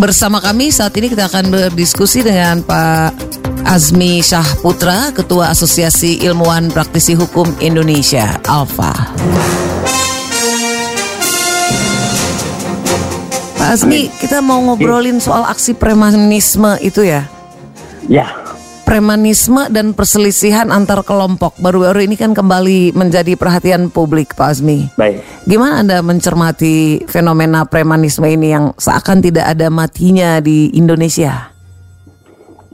Bersama 0.00 0.40
kami 0.40 0.72
saat 0.72 0.96
ini 0.96 1.12
kita 1.12 1.28
akan 1.28 1.52
berdiskusi 1.52 2.24
dengan 2.24 2.64
Pak 2.64 3.12
Azmi 3.68 4.24
Syah 4.24 4.64
Putra, 4.64 5.12
Ketua 5.12 5.52
Asosiasi 5.52 6.24
Ilmuwan 6.24 6.72
Praktisi 6.72 7.12
Hukum 7.12 7.44
Indonesia, 7.60 8.40
Alfa. 8.48 8.96
Pak 13.60 13.68
Azmi, 13.68 14.08
kita 14.16 14.40
mau 14.40 14.64
ngobrolin 14.64 15.20
soal 15.20 15.44
aksi 15.44 15.76
premanisme 15.76 16.80
itu 16.80 17.04
ya? 17.04 17.28
Ya, 18.08 18.39
Premanisme 18.90 19.70
dan 19.70 19.94
perselisihan 19.94 20.66
antar 20.74 21.06
kelompok 21.06 21.54
baru-baru 21.62 22.10
ini 22.10 22.18
kan 22.18 22.34
kembali 22.34 22.90
menjadi 22.98 23.38
perhatian 23.38 23.86
publik, 23.86 24.34
Pak 24.34 24.58
Azmi. 24.58 24.90
baik. 24.98 25.22
Gimana 25.46 25.86
Anda 25.86 26.02
mencermati 26.02 27.06
fenomena 27.06 27.62
premanisme 27.70 28.26
ini 28.26 28.50
yang 28.50 28.74
seakan 28.74 29.22
tidak 29.22 29.46
ada 29.46 29.70
matinya 29.70 30.42
di 30.42 30.74
Indonesia? 30.74 31.54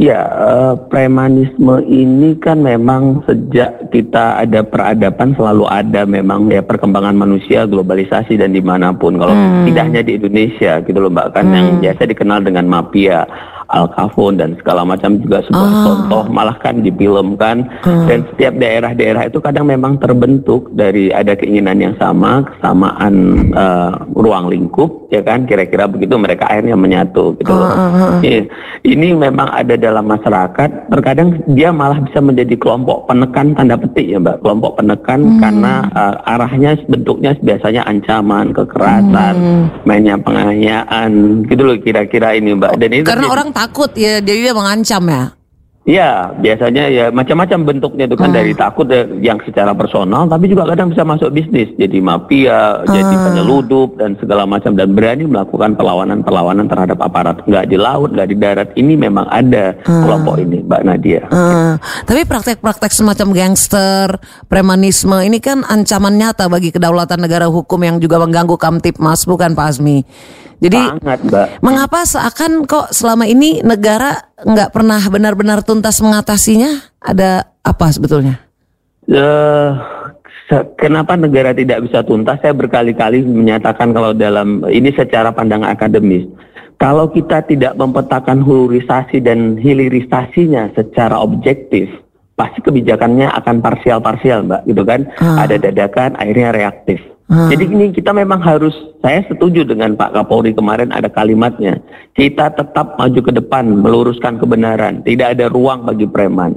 Ya, 0.00 0.24
eh, 0.24 0.72
premanisme 0.88 1.84
ini 1.84 2.32
kan 2.40 2.64
memang 2.64 3.20
sejak 3.28 3.92
kita 3.92 4.40
ada 4.40 4.64
peradaban 4.64 5.36
selalu 5.36 5.68
ada 5.68 6.08
memang 6.08 6.48
ya 6.48 6.64
perkembangan 6.64 7.12
manusia, 7.12 7.68
globalisasi 7.68 8.40
dan 8.40 8.56
di 8.56 8.64
mana 8.64 8.88
pun. 8.96 9.20
Kalau 9.20 9.36
tidak 9.68 9.84
hanya 9.84 10.00
di 10.00 10.16
Indonesia 10.16 10.80
gitu 10.80 10.96
loh 10.96 11.12
mbak 11.12 11.36
kan 11.36 11.52
yang 11.52 11.76
biasa 11.84 12.08
dikenal 12.08 12.40
dengan 12.40 12.64
mafia, 12.72 13.28
al 13.70 13.90
capone 13.94 14.38
dan 14.38 14.54
segala 14.60 14.86
macam 14.86 15.18
juga 15.18 15.42
sebuah 15.46 15.70
contoh 15.84 16.24
malah 16.30 16.56
kan 16.62 16.80
difilmkan 16.80 17.66
dan 17.82 18.18
setiap 18.32 18.54
daerah-daerah 18.58 19.26
itu 19.26 19.38
kadang 19.42 19.66
memang 19.68 19.98
terbentuk 19.98 20.70
dari 20.74 21.10
ada 21.10 21.34
keinginan 21.34 21.78
yang 21.82 21.94
sama, 21.98 22.46
kesamaan 22.46 23.14
eh, 23.54 23.92
ruang 24.14 24.46
lingkup 24.50 25.06
ya 25.10 25.22
kan 25.22 25.46
kira-kira 25.46 25.86
begitu 25.86 26.18
mereka 26.18 26.50
akhirnya 26.50 26.74
menyatu 26.74 27.34
gitu 27.38 27.52
loh. 27.52 27.74
Iya. 28.22 28.46
Ini 28.86 29.08
memang 29.14 29.48
ada 29.50 29.74
dalam 29.78 30.06
masyarakat. 30.06 30.90
Terkadang 30.90 31.42
dia 31.54 31.70
malah 31.70 31.98
bisa 32.02 32.18
menjadi 32.22 32.54
kelompok 32.58 33.06
penekan 33.10 33.54
tanda 33.54 33.78
petik 33.78 34.06
ya 34.06 34.18
mbak. 34.18 34.42
Kelompok 34.42 34.78
penekan 34.78 35.20
karena 35.42 35.72
uh, 35.94 36.14
arahnya 36.34 36.78
bentuknya 36.86 37.34
biasanya 37.38 37.82
ancaman, 37.86 38.50
kekerasan, 38.54 39.34
mainnya 39.86 40.18
penganiayaan 40.18 41.42
gitu 41.46 41.62
loh 41.62 41.76
kira-kira 41.78 42.34
ini 42.34 42.54
mbak. 42.58 42.78
Dan 42.78 42.90
itu 42.94 43.06
Karena 43.06 43.26
orang 43.30 43.50
takut 43.56 43.88
ya, 43.96 44.20
jadi 44.20 44.50
dia 44.50 44.52
mengancam 44.52 45.02
ya. 45.08 45.22
Iya, 45.86 46.34
biasanya 46.42 46.90
ya 46.90 47.14
macam-macam 47.14 47.62
bentuknya 47.62 48.10
itu 48.10 48.18
kan 48.18 48.34
dari 48.34 48.50
takut 48.58 48.90
ya, 48.90 49.06
yang 49.22 49.38
secara 49.46 49.70
personal, 49.70 50.26
tapi 50.26 50.50
juga 50.50 50.66
kadang 50.66 50.90
bisa 50.90 51.06
masuk 51.06 51.30
bisnis, 51.30 51.70
jadi 51.78 52.02
mafia, 52.02 52.82
jadi 52.90 53.14
penyeludup 53.14 53.94
dan 53.94 54.18
segala 54.18 54.50
macam 54.50 54.74
dan 54.74 54.98
berani 54.98 55.30
melakukan 55.30 55.78
perlawanan-perlawanan 55.78 56.66
terhadap 56.66 56.98
aparat, 56.98 57.38
nggak 57.46 57.70
di 57.70 57.78
laut, 57.78 58.10
nggak 58.10 58.28
di 58.28 58.34
darat. 58.34 58.68
Ini 58.74 58.98
memang 58.98 59.30
ada 59.30 59.78
kelompok 59.86 60.42
ini, 60.42 60.66
Mbak 60.66 60.82
Nadia. 60.82 61.22
Eh, 61.30 61.74
tapi 62.02 62.26
praktek-praktek 62.26 62.90
semacam 62.90 63.30
gangster, 63.30 64.18
premanisme 64.50 65.22
ini 65.22 65.38
kan 65.38 65.62
ancaman 65.62 66.18
nyata 66.18 66.50
bagi 66.50 66.74
kedaulatan 66.74 67.22
negara 67.22 67.46
hukum 67.46 67.78
yang 67.86 68.02
juga 68.02 68.18
mengganggu 68.18 68.58
Kamtipmas, 68.58 69.22
bukan 69.22 69.54
Pak 69.54 69.66
Azmi? 69.70 70.02
Jadi 70.56 70.80
Sangat, 70.80 71.20
Mbak. 71.20 71.46
mengapa 71.60 72.00
seakan 72.08 72.64
kok 72.64 72.88
selama 72.88 73.28
ini 73.28 73.60
negara 73.60 74.16
nggak 74.44 74.72
pernah 74.74 75.00
benar-benar 75.00 75.64
tuntas 75.64 76.00
mengatasinya? 76.04 76.92
Ada 77.00 77.48
apa 77.64 77.86
sebetulnya? 77.92 78.42
Se- 80.46 80.68
kenapa 80.78 81.18
negara 81.18 81.50
tidak 81.50 81.90
bisa 81.90 82.06
tuntas? 82.06 82.38
Saya 82.38 82.54
berkali-kali 82.54 83.26
menyatakan 83.26 83.90
kalau 83.90 84.14
dalam 84.14 84.62
ini 84.70 84.94
secara 84.94 85.34
pandangan 85.34 85.74
akademis, 85.74 86.26
kalau 86.78 87.10
kita 87.10 87.42
tidak 87.48 87.74
mempetakan 87.74 88.44
hulurisasi 88.44 89.24
dan 89.24 89.58
hilirisasinya 89.58 90.70
secara 90.78 91.18
objektif, 91.18 91.90
pasti 92.38 92.62
kebijakannya 92.62 93.26
akan 93.32 93.58
parsial-parsial, 93.58 94.46
mbak, 94.46 94.62
gitu 94.70 94.86
kan? 94.86 95.08
Ada 95.40 95.56
dadakan, 95.58 96.14
akhirnya 96.20 96.52
reaktif. 96.54 97.00
Jadi 97.26 97.64
ini 97.66 97.90
kita 97.90 98.14
memang 98.14 98.38
harus, 98.38 98.70
saya 99.02 99.26
setuju 99.26 99.66
dengan 99.66 99.98
Pak 99.98 100.14
Kapolri 100.14 100.54
kemarin 100.54 100.94
ada 100.94 101.10
kalimatnya, 101.10 101.82
kita 102.14 102.54
tetap 102.54 102.94
maju 102.94 103.18
ke 103.18 103.32
depan, 103.34 103.66
meluruskan 103.82 104.38
kebenaran, 104.38 105.02
tidak 105.02 105.34
ada 105.34 105.50
ruang 105.50 105.82
bagi 105.82 106.06
preman. 106.06 106.54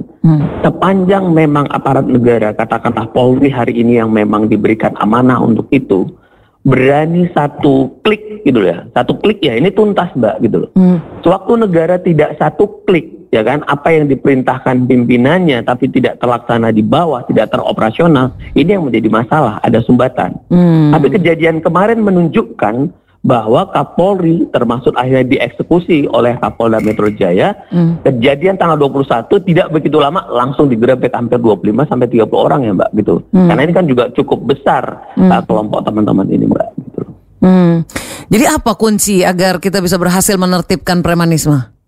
Sepanjang 0.62 1.34
memang 1.34 1.66
aparat 1.74 2.06
negara, 2.06 2.54
katakanlah 2.54 3.10
Polri 3.10 3.50
hari 3.50 3.82
ini 3.82 3.98
yang 3.98 4.14
memang 4.14 4.46
diberikan 4.46 4.94
amanah 5.02 5.42
untuk 5.42 5.66
itu, 5.74 6.06
berani 6.62 7.26
satu 7.34 7.90
klik 8.06 8.46
gitu 8.46 8.62
ya, 8.62 8.86
satu 8.94 9.18
klik 9.18 9.42
ya 9.42 9.58
ini 9.58 9.74
tuntas 9.74 10.14
mbak 10.14 10.38
gitu 10.38 10.64
loh. 10.64 10.70
Sewaktu 11.26 11.52
negara 11.66 11.98
tidak 11.98 12.38
satu 12.38 12.86
klik 12.86 13.19
ya 13.30 13.42
kan, 13.46 13.62
apa 13.66 13.94
yang 13.94 14.10
diperintahkan 14.10 14.86
pimpinannya 14.86 15.62
tapi 15.62 15.90
tidak 15.90 16.18
terlaksana 16.18 16.74
di 16.74 16.82
bawah, 16.82 17.26
tidak 17.26 17.50
teroperasional, 17.54 18.34
ini 18.54 18.76
yang 18.76 18.84
menjadi 18.86 19.08
masalah, 19.10 19.62
ada 19.62 19.78
sumbatan. 19.82 20.36
Tapi 20.90 21.06
kejadian 21.14 21.62
kemarin 21.62 22.02
menunjukkan 22.02 22.90
bahwa 23.20 23.68
Kapolri 23.68 24.48
termasuk 24.48 24.96
akhirnya 24.96 25.28
dieksekusi 25.28 26.08
oleh 26.08 26.40
Kapolda 26.40 26.80
Metro 26.80 27.12
Jaya. 27.12 27.52
Kejadian 28.00 28.56
tanggal 28.56 28.80
21 28.80 29.28
tidak 29.44 29.68
begitu 29.68 30.00
lama 30.00 30.24
langsung 30.32 30.72
digerebek 30.72 31.12
hampir 31.12 31.36
25 31.36 31.84
sampai 31.88 32.08
30 32.08 32.32
orang 32.32 32.60
ya, 32.64 32.72
Mbak 32.72 32.90
gitu. 32.96 33.14
Karena 33.32 33.62
ini 33.62 33.72
kan 33.76 33.84
juga 33.84 34.08
cukup 34.16 34.56
besar 34.56 35.12
uh, 35.20 35.42
kelompok 35.44 35.84
teman-teman 35.84 36.26
ini, 36.32 36.48
Mbak 36.48 36.68
gitu. 36.80 37.00
Hmm. 37.40 37.84
Jadi 38.30 38.44
apa 38.46 38.72
kunci 38.76 39.26
agar 39.26 39.60
kita 39.60 39.84
bisa 39.84 40.00
berhasil 40.00 40.36
menertibkan 40.40 41.04
premanisme? 41.04 41.79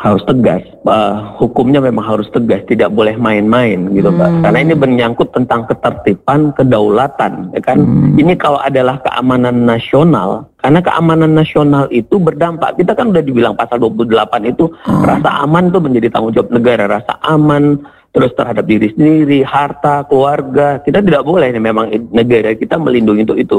Harus 0.00 0.24
tegas. 0.24 0.64
Uh, 0.88 1.36
hukumnya 1.36 1.76
memang 1.76 2.00
harus 2.00 2.24
tegas, 2.32 2.64
tidak 2.64 2.88
boleh 2.96 3.12
main-main 3.20 3.92
gitu, 3.92 4.08
Mbak. 4.08 4.30
Karena 4.40 4.58
ini 4.64 4.72
menyangkut 4.72 5.28
tentang 5.36 5.68
ketertiban, 5.68 6.56
kedaulatan, 6.56 7.52
ya 7.52 7.60
kan? 7.60 7.84
Ini 8.16 8.32
kalau 8.40 8.56
adalah 8.56 9.04
keamanan 9.04 9.68
nasional, 9.68 10.48
karena 10.64 10.80
keamanan 10.80 11.36
nasional 11.36 11.92
itu 11.92 12.16
berdampak. 12.16 12.80
Kita 12.80 12.96
kan 12.96 13.12
udah 13.12 13.20
dibilang 13.20 13.52
pasal 13.52 13.84
28 13.84 14.48
itu 14.48 14.72
rasa 14.88 15.44
aman 15.44 15.68
itu 15.68 15.78
menjadi 15.84 16.08
tanggung 16.08 16.32
jawab 16.32 16.50
negara, 16.56 16.88
rasa 16.88 17.20
aman 17.28 17.84
terus 18.12 18.32
terhadap 18.36 18.64
diri 18.68 18.92
sendiri, 18.96 19.44
harta, 19.44 20.08
keluarga. 20.08 20.80
Kita 20.80 21.04
tidak 21.04 21.24
boleh 21.24 21.52
ini 21.52 21.60
memang 21.60 21.92
negara 22.12 22.56
kita 22.56 22.80
melindungi 22.80 23.28
untuk 23.28 23.40
itu. 23.40 23.58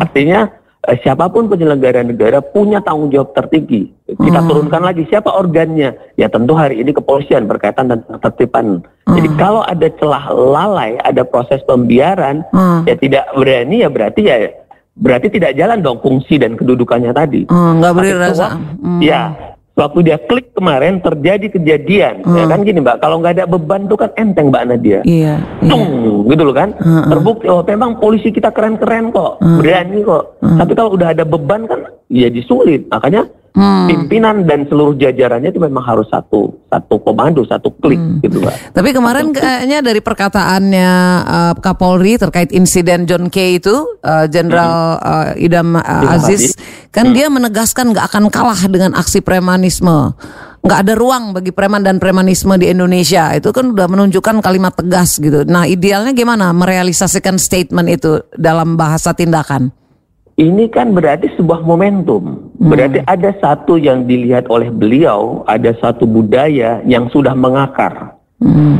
Artinya 0.00 0.48
eh, 0.48 0.63
siapa 1.00 1.28
pun 1.28 1.48
penyelenggara 1.48 2.02
negara 2.02 2.38
punya 2.38 2.78
tanggung 2.78 3.08
jawab 3.08 3.32
tertinggi. 3.32 3.88
Kita 4.06 4.44
turunkan 4.44 4.82
lagi 4.82 5.08
siapa 5.08 5.30
organnya. 5.30 5.96
Ya 6.14 6.28
tentu 6.28 6.52
hari 6.52 6.78
ini 6.78 6.92
kepolisian 6.92 7.44
berkaitan 7.44 7.88
dengan 7.88 8.04
ketertiban. 8.10 8.84
Jadi 9.04 9.28
kalau 9.34 9.60
ada 9.60 9.88
celah 9.90 10.24
lalai, 10.28 10.96
ada 10.98 11.22
proses 11.22 11.60
pembiaran, 11.62 12.44
Hmm. 12.50 12.84
ya 12.84 12.94
tidak 12.94 13.24
berani 13.32 13.80
ya 13.80 13.88
berarti 13.88 14.20
ya 14.22 14.36
berarti 14.94 15.26
tidak 15.28 15.52
jalan 15.54 15.80
dong 15.80 15.98
fungsi 15.98 16.36
dan 16.36 16.54
kedudukannya 16.54 17.10
tadi. 17.10 17.48
Hmm, 17.48 17.80
nggak 17.80 17.92
beri 17.94 18.10
Tapi 18.10 18.20
rasa. 18.20 18.32
sewak- 18.32 18.58
Ya, 19.00 19.20
waktu 19.74 19.98
dia 20.06 20.16
klik 20.22 20.54
kemarin 20.54 21.02
terjadi 21.02 21.50
kejadian. 21.50 22.22
Ya 22.22 22.44
kan 22.46 22.62
gini 22.62 22.78
Mbak, 22.80 23.02
kalau 23.02 23.18
nggak 23.20 23.34
ada 23.38 23.44
beban 23.50 23.90
tuh 23.90 23.98
kan 23.98 24.10
enteng 24.14 24.48
Mbak 24.54 24.64
Nadia. 24.70 25.00
Iya. 25.02 25.42
iya. 25.60 25.70
Tung, 25.70 26.26
gitu 26.30 26.42
loh 26.46 26.54
kan. 26.54 26.74
Terbukti 27.10 27.46
oh 27.50 27.62
memang 27.66 27.98
polisi 27.98 28.30
kita 28.30 28.54
keren-keren 28.54 29.10
kok, 29.10 29.42
berani 29.42 30.00
kok. 30.06 30.38
Tapi 30.40 30.72
kalau 30.78 30.94
udah 30.94 31.08
ada 31.10 31.26
beban 31.26 31.66
kan 31.66 31.80
ya 32.08 32.30
disulit. 32.30 32.86
Makanya 32.88 33.26
pimpinan 33.54 34.42
dan 34.42 34.66
seluruh 34.66 34.98
jajarannya 34.98 35.54
itu 35.54 35.62
memang 35.62 35.86
harus 35.86 36.10
satu 36.10 36.58
satu 36.66 36.98
komando, 36.98 37.46
satu 37.46 37.70
klik 37.78 38.02
gitu, 38.18 38.42
Mbak. 38.42 38.74
Tapi 38.74 38.90
kemarin 38.90 39.30
kayaknya 39.30 39.78
dari 39.78 40.02
perkataannya 40.02 40.90
uh, 41.22 41.54
Kapolri 41.62 42.18
terkait 42.18 42.50
insiden 42.50 43.06
John 43.06 43.30
Kay 43.30 43.62
itu, 43.62 43.74
uh, 44.02 44.26
Jenderal 44.26 44.98
uh, 44.98 45.30
Idam 45.38 45.78
uh, 45.78 45.86
Idam 45.86 46.18
Aziz, 46.18 46.58
kan 46.90 47.14
dia 47.14 47.30
menegaskan 47.30 47.94
nggak 47.94 48.10
akan 48.10 48.26
kalah 48.26 48.58
dengan 48.66 48.98
aksi 48.98 49.22
premanisme. 49.22 50.18
Nggak 50.64 50.80
ada 50.88 50.94
ruang 50.96 51.36
bagi 51.36 51.52
preman 51.52 51.84
dan 51.84 52.00
premanisme 52.00 52.56
di 52.58 52.72
Indonesia. 52.72 53.30
Itu 53.36 53.52
kan 53.54 53.70
udah 53.76 53.86
menunjukkan 53.86 54.42
kalimat 54.42 54.74
tegas 54.74 55.20
gitu. 55.20 55.44
Nah 55.46 55.68
idealnya 55.68 56.16
gimana 56.16 56.50
merealisasikan 56.56 57.36
statement 57.38 57.86
itu 57.86 58.24
dalam 58.34 58.74
bahasa 58.74 59.12
tindakan? 59.12 59.83
Ini 60.34 60.66
kan 60.74 60.90
berarti 60.90 61.30
sebuah 61.38 61.62
momentum. 61.62 62.50
Berarti 62.58 63.06
ada 63.06 63.30
satu 63.38 63.78
yang 63.78 64.02
dilihat 64.10 64.50
oleh 64.50 64.66
beliau, 64.66 65.46
ada 65.46 65.70
satu 65.78 66.10
budaya 66.10 66.82
yang 66.82 67.06
sudah 67.14 67.38
mengakar. 67.38 68.18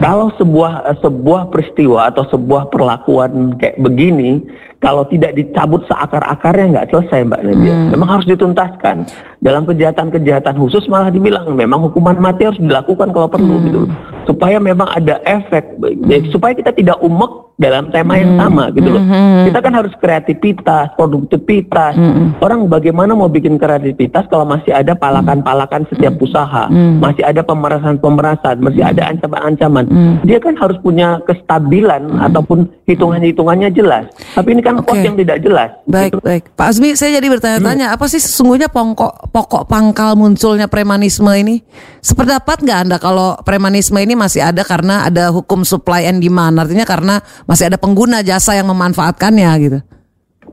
Kalau 0.03 0.35
sebuah 0.35 0.93
eh, 0.93 0.99
sebuah 0.99 1.49
peristiwa 1.55 2.11
atau 2.11 2.27
sebuah 2.27 2.69
perlakuan 2.75 3.55
kayak 3.57 3.79
begini 3.81 4.43
kalau 4.85 5.09
tidak 5.09 5.33
dicabut 5.33 5.81
seakar-akarnya 5.89 6.77
nggak 6.77 6.89
selesai 6.93 7.25
Mbak 7.25 7.41
Nadia. 7.41 7.73
Hmm. 7.73 7.89
Memang 7.97 8.09
harus 8.21 8.29
dituntaskan. 8.29 9.09
Dalam 9.41 9.65
kejahatan-kejahatan 9.65 10.61
khusus 10.61 10.85
malah 10.93 11.09
dibilang 11.09 11.49
memang 11.57 11.89
hukuman 11.89 12.21
mati 12.21 12.45
harus 12.45 12.61
dilakukan 12.61 13.09
kalau 13.17 13.29
perlu 13.33 13.57
hmm. 13.57 13.65
gitu. 13.73 13.81
Supaya 14.29 14.61
memang 14.61 14.89
ada 14.93 15.25
efek, 15.25 15.81
hmm. 15.81 16.29
supaya 16.29 16.53
kita 16.53 16.77
tidak 16.77 17.01
umek 17.01 17.45
dalam 17.55 17.87
tema 17.95 18.19
yang 18.19 18.35
hmm. 18.35 18.41
sama 18.43 18.65
gitu 18.75 18.89
loh. 18.91 19.03
Hmm. 19.03 19.47
Kita 19.47 19.59
kan 19.63 19.73
harus 19.79 19.95
kreativitas, 20.03 20.91
produktivitas. 20.99 21.95
Hmm. 21.95 22.35
Orang 22.43 22.67
bagaimana 22.67 23.15
mau 23.15 23.31
bikin 23.31 23.63
kreativitas 23.63 24.27
kalau 24.27 24.43
masih 24.43 24.75
ada 24.75 24.99
palakan-palakan 24.99 25.87
setiap 25.87 26.19
usaha, 26.19 26.67
hmm. 26.67 26.99
masih 26.99 27.23
ada 27.23 27.47
pemerasan-pemerasan, 27.47 28.59
masih 28.59 28.83
ada 28.83 29.07
ancaman-ancaman. 29.07 29.87
Hmm. 29.87 30.15
Dia 30.27 30.43
kan 30.43 30.59
harus 30.59 30.79
punya 30.83 31.23
kestabilan 31.31 32.11
hmm. 32.11 32.27
ataupun 32.27 32.67
hitungan-hitungannya 32.91 33.71
jelas. 33.71 34.11
Tapi 34.35 34.59
ini 34.59 34.63
kan 34.65 34.74
okay. 34.81 34.89
pos 34.89 34.99
yang 35.05 35.17
tidak 35.19 35.39
jelas. 35.45 35.71
Baik, 35.85 36.13
gitu. 36.17 36.25
baik. 36.25 36.43
Pak 36.57 36.67
Azmi, 36.71 36.89
saya 36.99 37.21
jadi 37.21 37.27
bertanya-tanya, 37.31 37.87
hmm. 37.93 37.97
apa 37.99 38.05
sih 38.09 38.21
sesungguhnya 38.23 38.69
pokok 38.73 39.31
pokok 39.31 39.63
pangkal 39.69 40.17
munculnya 40.19 40.67
premanisme 40.67 41.31
ini? 41.35 41.63
Sependapat 42.01 42.63
nggak 42.65 42.79
Anda 42.89 42.97
kalau 42.99 43.39
premanisme 43.43 43.97
ini 44.01 44.15
masih 44.19 44.45
ada 44.45 44.63
karena 44.65 45.07
ada 45.07 45.31
hukum 45.31 45.63
supply 45.63 46.09
and 46.09 46.25
demand? 46.25 46.57
Artinya 46.59 46.87
karena 46.89 47.21
masih 47.45 47.69
ada 47.73 47.79
pengguna 47.81 48.25
jasa 48.25 48.57
yang 48.57 48.69
memanfaatkannya 48.71 49.51
gitu. 49.63 49.79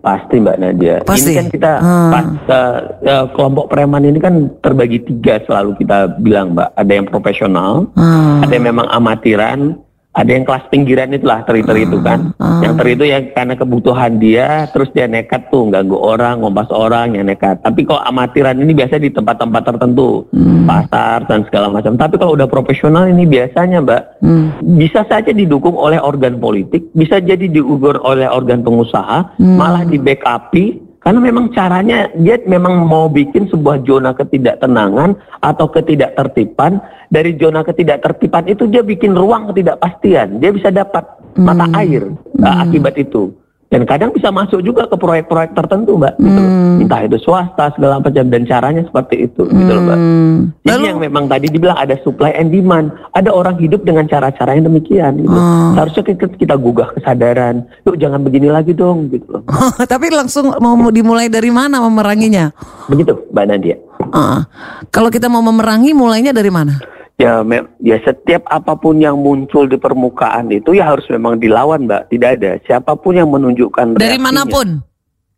Pasti 0.02 0.42
Mbak 0.42 0.58
Nadia. 0.58 0.96
Pasti. 1.06 1.38
Ini 1.38 1.40
kan 1.46 1.48
kita 1.54 1.74
hmm. 1.78 2.10
pas, 2.10 2.26
uh, 2.50 2.78
uh, 3.06 3.26
kelompok 3.38 3.70
preman 3.70 4.02
ini 4.02 4.18
kan 4.18 4.50
terbagi 4.66 5.06
tiga 5.06 5.38
selalu 5.46 5.78
kita 5.78 6.18
bilang 6.18 6.58
Mbak. 6.58 6.70
Ada 6.74 6.92
yang 6.92 7.06
profesional, 7.06 7.86
hmm. 7.94 8.42
ada 8.42 8.54
yang 8.54 8.66
memang 8.66 8.88
amatiran, 8.90 9.78
ada 10.12 10.28
yang 10.28 10.44
kelas 10.44 10.68
pinggiran 10.68 11.16
itulah 11.16 11.40
teri-teri 11.48 11.88
itu 11.88 11.96
kan. 12.04 12.36
Uh, 12.36 12.60
Yang 12.60 12.74
teri 12.84 12.92
itu 13.00 13.06
yang 13.08 13.24
karena 13.32 13.56
kebutuhan 13.56 14.12
dia, 14.20 14.68
terus 14.76 14.92
dia 14.92 15.08
nekat 15.08 15.48
tuh 15.48 15.72
ganggu 15.72 15.96
orang, 15.96 16.44
ngompas 16.44 16.68
orang 16.76 17.16
yang 17.16 17.32
nekat. 17.32 17.64
Tapi 17.64 17.88
kalau 17.88 18.04
amatiran 18.04 18.60
ini 18.60 18.76
biasa 18.76 19.00
di 19.00 19.08
tempat-tempat 19.08 19.64
tertentu, 19.64 20.28
hmm. 20.36 20.68
pasar 20.68 21.24
dan 21.32 21.48
segala 21.48 21.72
macam. 21.72 21.96
Tapi 21.96 22.20
kalau 22.20 22.36
udah 22.36 22.50
profesional 22.52 23.08
ini 23.08 23.24
biasanya 23.24 23.80
mbak, 23.80 24.02
hmm. 24.20 24.68
bisa 24.76 25.08
saja 25.08 25.32
didukung 25.32 25.80
oleh 25.80 25.96
organ 26.04 26.44
politik, 26.44 26.92
bisa 26.92 27.24
jadi 27.24 27.48
diukur 27.48 28.04
oleh 28.04 28.28
organ 28.28 28.68
pengusaha, 28.68 29.40
hmm. 29.40 29.56
malah 29.56 29.88
di 29.88 29.96
backupi 29.96 30.81
karena 31.02 31.18
memang 31.18 31.50
caranya 31.50 32.14
dia 32.14 32.38
memang 32.46 32.86
mau 32.86 33.10
bikin 33.10 33.50
sebuah 33.50 33.82
zona 33.90 34.14
ketidaktenangan 34.14 35.18
atau 35.42 35.66
ketidaktertiban. 35.74 36.78
Dari 37.12 37.36
zona 37.42 37.66
ketidaktertiban 37.66 38.48
itu 38.48 38.70
dia 38.70 38.86
bikin 38.86 39.18
ruang 39.18 39.50
ketidakpastian. 39.50 40.38
Dia 40.38 40.54
bisa 40.54 40.70
dapat 40.70 41.04
mata 41.42 41.66
hmm. 41.66 41.80
air 41.82 42.04
hmm. 42.06 42.46
akibat 42.46 42.96
itu. 43.02 43.34
Dan 43.72 43.88
kadang 43.88 44.12
bisa 44.12 44.28
masuk 44.36 44.60
juga 44.68 44.84
ke 44.84 45.00
proyek-proyek 45.00 45.56
tertentu, 45.56 45.96
Mbak. 45.96 46.20
Gitu 46.20 46.42
hmm. 46.44 46.84
Entah 46.84 47.08
itu 47.08 47.16
swasta 47.24 47.72
segala 47.72 48.04
macam 48.04 48.28
dan 48.28 48.44
caranya 48.44 48.84
seperti 48.84 49.32
itu, 49.32 49.48
hmm. 49.48 49.56
gitu 49.56 49.72
loh, 49.72 49.84
Mbak. 49.88 49.98
Hmm. 49.98 50.38
Ini 50.68 50.72
Lalu, 50.76 50.86
yang 50.92 51.00
memang 51.00 51.24
tadi 51.32 51.48
dibilang 51.48 51.80
ada 51.80 51.96
supply 52.04 52.36
and 52.36 52.52
demand. 52.52 52.92
Ada 53.16 53.32
orang 53.32 53.56
hidup 53.64 53.88
dengan 53.88 54.12
cara-cara 54.12 54.60
yang 54.60 54.68
demikian. 54.68 55.24
Gitu. 55.24 55.32
Hmm. 55.32 55.72
Seharusnya 55.80 56.04
kita, 56.04 56.26
kita 56.36 56.56
gugah 56.60 56.92
kesadaran. 57.00 57.64
Yuk 57.88 57.96
jangan 57.96 58.20
begini 58.28 58.52
lagi 58.52 58.76
dong, 58.76 59.08
gitu 59.08 59.40
loh. 59.40 59.44
Tapi 59.96 60.12
langsung 60.12 60.52
mau 60.60 60.76
dimulai 60.92 61.32
dari 61.32 61.48
mana 61.48 61.80
memeranginya? 61.80 62.52
Begitu, 62.92 63.24
Mbak 63.32 63.46
Nadia. 63.48 63.80
Uh, 64.12 64.44
kalau 64.92 65.08
kita 65.08 65.32
mau 65.32 65.40
memerangi, 65.40 65.96
mulainya 65.96 66.36
dari 66.36 66.52
mana? 66.52 66.76
Ya 67.22 67.46
ya 67.78 67.98
setiap 68.02 68.50
apa 68.50 68.74
pun 68.74 68.98
yang 68.98 69.22
muncul 69.22 69.70
di 69.70 69.78
permukaan 69.78 70.50
itu 70.50 70.74
ya 70.74 70.90
harus 70.90 71.06
memang 71.14 71.38
dilawan 71.38 71.86
mbak. 71.86 72.10
Tidak 72.10 72.30
ada. 72.42 72.58
Siapa 72.66 72.98
pun 72.98 73.22
yang 73.22 73.30
menunjukkan 73.30 74.02
dari 74.02 74.18
mana 74.18 74.42
pun? 74.50 74.82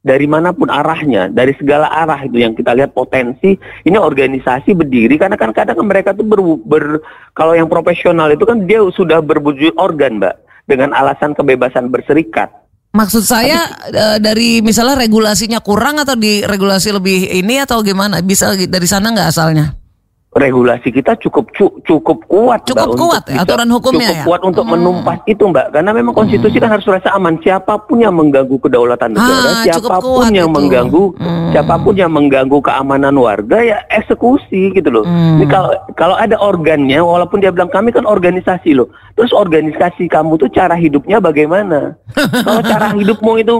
Dari 0.03 0.27
mana 0.27 0.51
pun 0.51 0.67
arahnya. 0.67 1.31
Dari 1.31 1.55
segala 1.55 1.87
arah 1.91 2.19
itu 2.23 2.39
yang 2.39 2.55
kita 2.55 2.75
lihat 2.75 2.91
potensi. 2.91 3.55
Ini 3.87 3.95
organisasi 3.95 4.75
berdiri 4.75 5.15
karena 5.15 5.39
kan 5.39 5.55
kadang 5.55 5.79
mereka 5.83 6.11
tuh 6.11 6.27
ber, 6.27 6.39
ber 6.63 6.83
kalau 7.35 7.55
yang 7.55 7.71
profesional 7.71 8.27
itu 8.31 8.43
kan 8.43 8.67
dia 8.67 8.83
sudah 8.91 9.19
berwujud 9.23 9.75
organ 9.79 10.19
mbak. 10.23 10.39
Dengan 10.63 10.95
alasan 10.95 11.35
kebebasan 11.35 11.91
berserikat. 11.91 12.47
Maksud 12.93 13.25
saya 13.25 13.67
Tapi, 13.67 13.97
uh, 13.97 14.17
dari 14.21 14.61
misalnya 14.61 15.01
regulasinya 15.01 15.59
kurang 15.59 15.99
atau 15.99 16.13
di 16.13 16.45
regulasi 16.45 16.93
lebih 16.93 17.25
ini 17.35 17.59
atau 17.59 17.81
gimana? 17.83 18.21
Bisa 18.23 18.53
dari 18.55 18.87
sana 18.87 19.11
nggak 19.11 19.27
asalnya? 19.33 19.82
Regulasi 20.33 20.89
kita 20.89 21.13
cukup 21.21 21.53
cukup 21.85 22.25
kuat 22.25 22.65
cukup 22.65 22.89
mbak, 22.93 22.99
kuat 22.99 23.23
ya, 23.29 23.45
aturan 23.45 23.69
hukumnya 23.69 24.09
cukup 24.09 24.17
ya? 24.17 24.25
kuat 24.25 24.41
untuk 24.41 24.65
hmm. 24.65 24.73
menumpas 24.73 25.19
itu 25.29 25.43
mbak 25.45 25.67
karena 25.69 25.91
memang 25.93 26.13
konstitusi 26.17 26.57
hmm. 26.57 26.63
kan 26.65 26.71
harus 26.73 26.87
rasa 26.89 27.09
aman 27.13 27.37
siapa 27.45 27.73
pun 27.85 28.01
yang 28.01 28.17
mengganggu 28.17 28.57
kedaulatan 28.57 29.13
negara 29.13 29.49
ah, 29.53 29.61
siapa 29.61 29.95
pun 30.01 30.25
yang 30.33 30.49
itu. 30.49 30.57
mengganggu 30.57 31.03
hmm. 31.21 31.49
siapa 31.53 31.75
pun 31.77 31.93
yang 31.93 32.11
mengganggu 32.11 32.57
keamanan 32.65 33.13
warga 33.13 33.57
ya 33.61 33.77
eksekusi 33.93 34.73
gitu 34.73 34.89
loh 34.89 35.05
hmm. 35.05 35.37
ini 35.37 35.45
kalau 35.45 35.71
kalau 35.93 36.15
ada 36.17 36.33
organnya 36.41 36.97
walaupun 36.97 37.37
dia 37.37 37.53
bilang 37.53 37.69
kami 37.69 37.93
kan 37.93 38.09
organisasi 38.09 38.73
loh 38.73 38.89
terus 39.13 39.31
organisasi 39.31 40.09
kamu 40.09 40.41
tuh 40.41 40.49
cara 40.49 40.73
hidupnya 40.73 41.21
bagaimana 41.21 41.93
kalau 42.45 42.61
cara 42.65 42.93
hidupmu 42.97 43.31
itu 43.41 43.55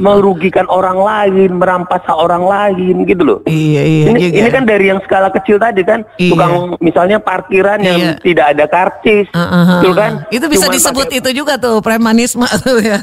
merugikan 0.00 0.68
orang 0.68 1.00
lain 1.00 1.56
merampas 1.56 2.04
hak 2.04 2.18
orang 2.18 2.44
lain 2.44 3.08
gitu 3.08 3.22
loh 3.24 3.38
iya 3.48 3.82
iya 3.84 4.04
ini, 4.12 4.20
iya, 4.28 4.44
ini 4.44 4.48
kan 4.52 4.64
dari 4.68 4.92
yang 4.92 5.00
skala 5.04 5.32
kecil 5.32 5.56
tadi 5.56 5.80
kan 5.84 6.04
iya. 6.20 6.32
tukang 6.32 6.76
misalnya 6.80 7.18
parkiran 7.20 7.80
iya. 7.80 7.88
yang 7.92 8.00
tidak 8.20 8.46
ada 8.56 8.64
karcis, 8.68 9.26
uh, 9.32 9.40
uh, 9.40 9.54
uh, 9.56 9.80
itu 9.80 9.90
kan? 9.92 10.12
Itu 10.28 10.46
bisa 10.48 10.66
disebut 10.68 11.06
pakai, 11.08 11.18
itu 11.20 11.30
juga 11.36 11.60
tuh 11.60 11.80
premanisme 11.84 12.46
tuh 12.66 12.78
ya. 12.80 13.00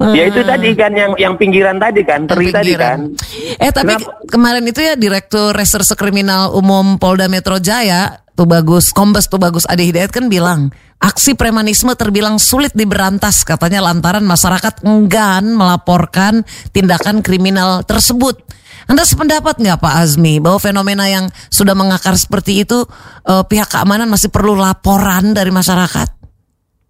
Uh, 0.00 0.14
ya 0.16 0.26
itu 0.28 0.40
tadi 0.42 0.74
kan 0.74 0.92
yang 0.94 1.12
yang 1.16 1.34
pinggiran 1.38 1.78
tadi 1.78 2.02
kan, 2.02 2.26
teri 2.26 2.50
tadi 2.50 2.72
kan. 2.74 3.14
Eh 3.58 3.70
tapi 3.70 3.94
Kenapa? 3.98 4.26
kemarin 4.30 4.64
itu 4.66 4.80
ya 4.82 4.94
Direktur 4.98 5.54
Reserse 5.54 5.94
Kriminal 5.94 6.54
Umum 6.54 6.96
Polda 6.98 7.30
Metro 7.30 7.58
Jaya 7.62 8.20
tuh 8.34 8.46
bagus, 8.46 8.94
Kombes 8.94 9.26
tuh 9.26 9.40
bagus 9.40 9.64
Ade 9.68 9.86
Hidayat 9.86 10.10
kan 10.14 10.26
bilang 10.30 10.74
Aksi 11.00 11.32
premanisme 11.32 11.96
terbilang 11.96 12.36
sulit 12.36 12.76
diberantas 12.76 13.40
katanya 13.40 13.80
lantaran 13.80 14.20
masyarakat 14.20 14.84
enggan 14.84 15.56
melaporkan 15.56 16.44
tindakan 16.76 17.24
kriminal 17.24 17.80
tersebut. 17.88 18.36
Anda 18.84 19.08
sependapat 19.08 19.64
nggak 19.64 19.80
Pak 19.80 19.94
Azmi 19.96 20.44
bahwa 20.44 20.60
fenomena 20.60 21.08
yang 21.08 21.32
sudah 21.48 21.72
mengakar 21.72 22.20
seperti 22.20 22.68
itu 22.68 22.84
uh, 23.24 23.40
pihak 23.48 23.72
keamanan 23.72 24.12
masih 24.12 24.28
perlu 24.28 24.52
laporan 24.52 25.32
dari 25.32 25.48
masyarakat? 25.48 26.20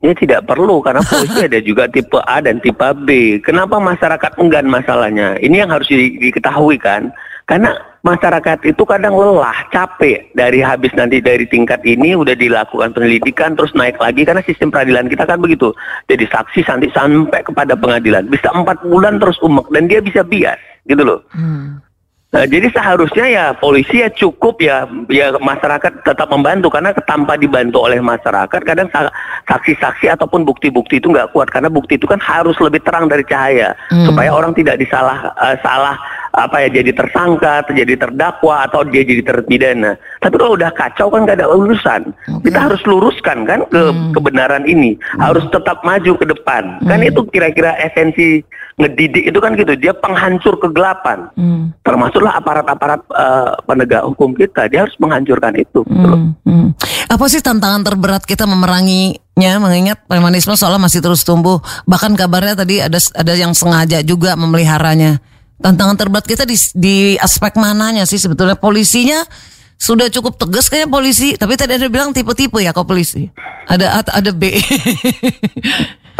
Ya 0.02 0.16
tidak 0.18 0.42
perlu 0.42 0.82
karena 0.82 1.06
polisi 1.06 1.38
ada 1.46 1.62
juga 1.62 1.86
tipe 1.86 2.18
A 2.18 2.42
dan 2.42 2.58
tipe 2.58 2.82
B. 3.06 3.38
Kenapa 3.46 3.78
masyarakat 3.78 4.42
enggan 4.42 4.66
masalahnya? 4.66 5.38
Ini 5.38 5.62
yang 5.62 5.70
harus 5.70 5.86
di, 5.86 6.18
diketahui 6.18 6.82
kan. 6.82 7.14
Karena 7.50 7.74
masyarakat 8.06 8.62
itu 8.62 8.82
kadang 8.86 9.18
lelah, 9.18 9.66
capek 9.74 10.30
dari 10.38 10.62
habis 10.62 10.94
nanti 10.94 11.18
dari 11.18 11.50
tingkat 11.50 11.82
ini 11.82 12.14
udah 12.14 12.38
dilakukan 12.38 12.94
penyelidikan 12.94 13.58
terus 13.58 13.74
naik 13.74 13.98
lagi 13.98 14.22
karena 14.22 14.38
sistem 14.46 14.70
peradilan 14.70 15.10
kita 15.10 15.26
kan 15.26 15.42
begitu. 15.42 15.74
Jadi 16.06 16.30
saksi 16.30 16.62
nanti 16.70 16.86
sampai 16.94 17.42
kepada 17.42 17.74
pengadilan 17.74 18.30
bisa 18.30 18.54
empat 18.54 18.86
bulan 18.86 19.18
terus 19.18 19.34
umek 19.42 19.66
dan 19.74 19.90
dia 19.90 19.98
bisa 19.98 20.22
bias 20.22 20.62
gitu 20.86 21.02
loh. 21.02 21.26
Hmm. 21.34 21.82
Nah, 22.30 22.46
jadi 22.46 22.70
seharusnya 22.70 23.26
ya 23.26 23.44
polisi 23.58 24.06
ya 24.06 24.08
cukup 24.14 24.62
ya 24.62 24.86
ya 25.10 25.34
masyarakat 25.34 26.06
tetap 26.06 26.30
membantu 26.30 26.70
karena 26.70 26.94
tanpa 27.02 27.34
dibantu 27.34 27.82
oleh 27.82 27.98
masyarakat 27.98 28.62
kadang 28.62 28.86
saksi-saksi 29.50 30.14
ataupun 30.14 30.46
bukti-bukti 30.46 31.02
itu 31.02 31.10
nggak 31.10 31.34
kuat 31.34 31.50
karena 31.50 31.66
bukti 31.66 31.98
itu 31.98 32.06
kan 32.06 32.22
harus 32.22 32.54
lebih 32.62 32.86
terang 32.86 33.10
dari 33.10 33.26
cahaya 33.26 33.74
hmm. 33.90 34.06
supaya 34.06 34.30
orang 34.30 34.54
tidak 34.54 34.78
disalah 34.78 35.34
uh, 35.42 35.58
salah 35.58 35.98
apa 36.30 36.62
ya 36.62 36.68
jadi 36.82 36.94
tersangka, 36.94 37.66
jadi 37.70 37.94
terdakwa 37.98 38.66
atau 38.70 38.86
dia 38.86 39.02
jadi 39.02 39.22
terpidana. 39.22 39.98
Tapi 40.22 40.34
kalau 40.38 40.54
udah 40.54 40.70
kacau 40.70 41.10
kan 41.10 41.26
gak 41.26 41.42
ada 41.42 41.50
urusan. 41.50 42.14
Okay. 42.14 42.50
Kita 42.50 42.58
harus 42.70 42.82
luruskan 42.86 43.42
kan 43.46 43.66
ke 43.66 43.82
hmm. 43.90 44.14
kebenaran 44.14 44.64
ini, 44.66 44.94
hmm. 44.94 45.20
harus 45.20 45.42
tetap 45.50 45.82
maju 45.82 46.12
ke 46.14 46.26
depan. 46.28 46.78
Kan 46.86 46.86
hmm. 46.86 46.90
Kan 46.90 47.00
itu 47.02 47.20
kira-kira 47.34 47.70
esensi 47.82 48.44
ngedidik 48.80 49.28
itu 49.28 49.38
kan 49.42 49.52
gitu, 49.58 49.76
dia 49.76 49.92
penghancur 49.92 50.56
kegelapan. 50.56 51.28
Hmm. 51.36 51.74
Termasuklah 51.84 52.32
aparat-aparat 52.38 53.00
uh, 53.12 53.58
penegak 53.68 54.06
hukum 54.08 54.32
kita, 54.32 54.70
dia 54.72 54.86
harus 54.86 54.96
menghancurkan 55.02 55.52
itu. 55.58 55.84
Hmm. 55.84 56.32
Hmm. 56.46 56.72
Apa 57.10 57.26
sih 57.26 57.42
tantangan 57.42 57.82
terberat 57.82 58.22
kita 58.24 58.46
memeranginya 58.46 59.52
mengingat 59.58 60.06
premanisme 60.06 60.54
soalnya 60.54 60.86
masih 60.86 61.02
terus 61.02 61.26
tumbuh. 61.26 61.58
Bahkan 61.84 62.14
kabarnya 62.14 62.54
tadi 62.54 62.78
ada 62.80 62.96
ada 63.18 63.32
yang 63.34 63.52
sengaja 63.52 64.00
juga 64.00 64.38
memeliharanya 64.38 65.18
tantangan 65.60 65.96
terberat 65.96 66.24
kita 66.24 66.48
di, 66.48 66.56
di 66.74 66.96
aspek 67.20 67.54
mananya 67.60 68.08
sih 68.08 68.16
sebetulnya 68.16 68.56
polisinya 68.56 69.22
sudah 69.80 70.12
cukup 70.12 70.36
tegas 70.36 70.68
kayaknya 70.68 70.88
polisi 70.92 71.28
tapi 71.36 71.56
tadi 71.56 71.76
ada 71.76 71.88
bilang 71.88 72.12
tipe-tipe 72.12 72.60
ya 72.60 72.72
kok 72.72 72.84
polisi 72.88 73.28
ada 73.68 74.00
ada 74.04 74.30
B 74.32 74.56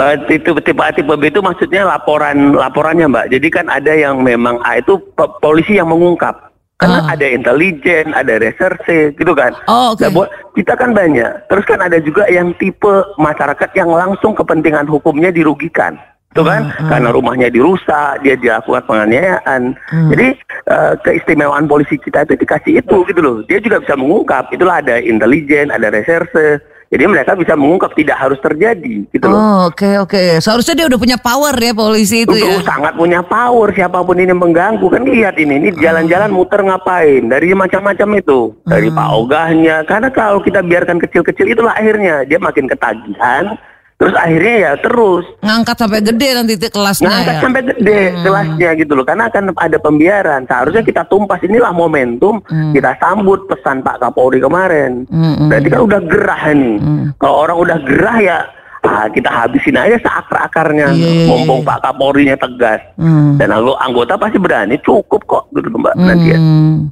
Uh, 0.01 0.17
tipe 0.33 0.49
tipe 0.65 0.81
A 0.81 0.89
tipe 0.97 1.13
B 1.13 1.29
itu 1.29 1.45
maksudnya 1.45 1.85
laporan 1.85 2.57
laporannya 2.57 3.05
mbak. 3.05 3.27
Jadi 3.37 3.49
kan 3.53 3.69
ada 3.69 3.93
yang 3.93 4.25
memang 4.25 4.57
A 4.65 4.81
itu 4.81 4.97
polisi 5.45 5.77
yang 5.77 5.93
mengungkap. 5.93 6.49
Karena 6.81 7.05
uh. 7.05 7.13
ada 7.13 7.27
intelijen, 7.29 8.17
ada 8.17 8.41
reserse, 8.41 9.13
gitu 9.13 9.37
kan. 9.37 9.53
Oh, 9.69 9.93
okay. 9.93 10.09
nah, 10.09 10.25
kita 10.57 10.73
kan 10.81 10.97
banyak. 10.97 11.29
Terus 11.53 11.65
kan 11.69 11.85
ada 11.85 12.01
juga 12.01 12.25
yang 12.33 12.57
tipe 12.57 13.05
masyarakat 13.21 13.69
yang 13.77 13.93
langsung 13.93 14.33
kepentingan 14.33 14.89
hukumnya 14.89 15.29
dirugikan. 15.29 16.01
Itu 16.31 16.47
kan 16.47 16.71
karena 16.87 17.11
rumahnya 17.11 17.51
dirusak, 17.51 18.23
dia 18.23 18.39
dilakukan 18.39 18.87
penganiayaan. 18.87 19.75
Jadi 20.15 20.27
eh, 20.71 20.93
keistimewaan 21.03 21.67
polisi 21.67 21.99
kita 21.99 22.23
itu 22.23 22.39
dikasih 22.39 22.79
itu 22.79 22.97
gitu 23.11 23.19
loh. 23.19 23.43
Dia 23.51 23.59
juga 23.59 23.83
bisa 23.83 23.99
mengungkap. 23.99 24.55
Itulah 24.55 24.79
ada 24.79 25.03
intelijen, 25.03 25.75
ada 25.75 25.91
reserse. 25.91 26.63
Jadi 26.91 27.07
mereka 27.07 27.39
bisa 27.39 27.55
mengungkap 27.55 27.95
tidak 27.95 28.19
harus 28.19 28.39
terjadi 28.43 29.07
gitu 29.11 29.27
loh. 29.27 29.39
Oh, 29.39 29.59
oke 29.71 30.07
oke. 30.07 30.43
Seharusnya 30.43 30.75
dia 30.75 30.87
udah 30.91 30.99
punya 31.03 31.19
power 31.19 31.55
ya 31.55 31.71
polisi 31.75 32.27
itu 32.27 32.35
Itu 32.35 32.47
ya. 32.47 32.63
sangat 32.67 32.95
punya 32.95 33.23
power 33.27 33.71
siapa 33.75 33.99
pun 34.03 34.19
ini 34.19 34.31
yang 34.31 34.43
mengganggu 34.43 34.87
kan 34.87 35.03
lihat 35.07 35.35
ini 35.39 35.59
ini 35.59 35.71
jalan-jalan 35.79 36.31
muter 36.35 36.63
ngapain 36.63 37.31
dari 37.31 37.55
macam-macam 37.55 38.19
itu 38.19 38.55
dari 38.67 38.91
pak 38.91 39.07
ogahnya 39.07 39.87
karena 39.87 40.11
kalau 40.11 40.43
kita 40.43 40.67
biarkan 40.67 40.99
kecil-kecil 40.99 41.47
itulah 41.47 41.79
akhirnya 41.79 42.27
dia 42.27 42.43
makin 42.43 42.67
ketagihan 42.67 43.55
terus 44.00 44.16
akhirnya 44.16 44.54
ya 44.57 44.73
terus. 44.80 45.28
Ngangkat 45.45 45.76
sampai 45.76 46.00
gede 46.00 46.28
nanti 46.33 46.52
kelasnya 46.57 47.07
ngangkat 47.07 47.37
ya. 47.37 47.40
sampai 47.45 47.62
gede 47.69 48.00
kelasnya 48.25 48.71
gitu 48.75 48.92
loh. 48.97 49.04
Karena 49.04 49.28
akan 49.28 49.52
ada 49.52 49.76
pembiaran. 49.76 50.40
Seharusnya 50.49 50.80
kita 50.80 51.04
tumpas. 51.04 51.45
Inilah 51.45 51.69
momentum 51.71 52.40
kita 52.73 52.97
sambut 52.97 53.45
pesan 53.45 53.85
Pak 53.85 54.00
Kapolri 54.00 54.40
kemarin. 54.40 55.04
Hmm, 55.07 55.52
berarti 55.52 55.69
kan 55.69 55.80
udah 55.85 56.00
gerah 56.00 56.42
ini. 56.49 56.75
Kalau 57.14 57.37
orang 57.38 57.57
udah 57.61 57.78
gerah 57.85 58.16
ya 58.19 58.38
ah, 58.80 59.04
kita 59.07 59.28
habisin 59.28 59.76
aja 59.76 60.00
seakar-akarnya. 60.00 60.97
Iya, 60.97 60.97
iya, 60.97 61.26
mumpung 61.28 61.61
Pak 61.61 61.85
Kapolrinya 61.85 62.40
tegas. 62.40 62.80
Hmm. 62.97 63.37
dan 63.37 63.52
anggo- 63.52 63.76
anggota 63.76 64.16
pasti 64.16 64.40
berani. 64.40 64.80
Cukup 64.80 65.28
kok 65.28 65.45
gitu 65.52 65.69
loh, 65.69 65.85
Mbak. 65.85 65.95
Nadia 66.00 66.37
Hmm. 66.40 66.88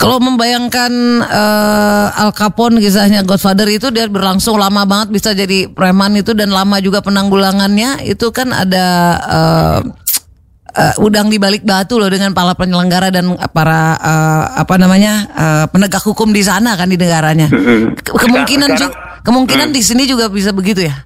Kalau 0.00 0.16
membayangkan 0.16 0.92
eh, 1.20 2.06
Al 2.16 2.32
Capone 2.32 2.80
kisahnya 2.80 3.20
Godfather 3.20 3.68
itu 3.68 3.92
dia 3.92 4.08
berlangsung 4.08 4.56
lama 4.56 4.88
banget 4.88 5.12
bisa 5.12 5.30
jadi 5.30 5.68
preman 5.68 6.16
itu 6.16 6.32
dan 6.32 6.48
lama 6.48 6.80
juga 6.80 7.04
penanggulangannya 7.04 8.00
itu 8.02 8.32
kan 8.32 8.48
ada 8.48 8.86
eh, 9.20 9.80
eh, 10.72 10.94
udang 10.98 11.28
di 11.28 11.36
balik 11.36 11.62
batu 11.62 12.00
loh 12.00 12.08
dengan 12.08 12.32
para 12.32 12.56
penyelenggara 12.56 13.12
dan 13.12 13.28
para 13.52 13.80
eh, 13.94 14.44
apa 14.56 14.74
namanya 14.74 15.12
eh, 15.30 15.64
penegak 15.68 16.00
hukum 16.00 16.32
di 16.32 16.40
sana 16.40 16.74
kan 16.74 16.88
di 16.88 16.96
negaranya. 16.96 17.52
Ke- 18.00 18.16
Kemungkinan 18.16 18.72
Sekarang- 18.72 18.96
ju- 18.96 18.96
kemungkinan 19.20 19.68
di 19.68 19.84
sini 19.84 20.08
juga 20.08 20.32
bisa 20.32 20.48
begitu 20.50 20.88
ya. 20.88 20.96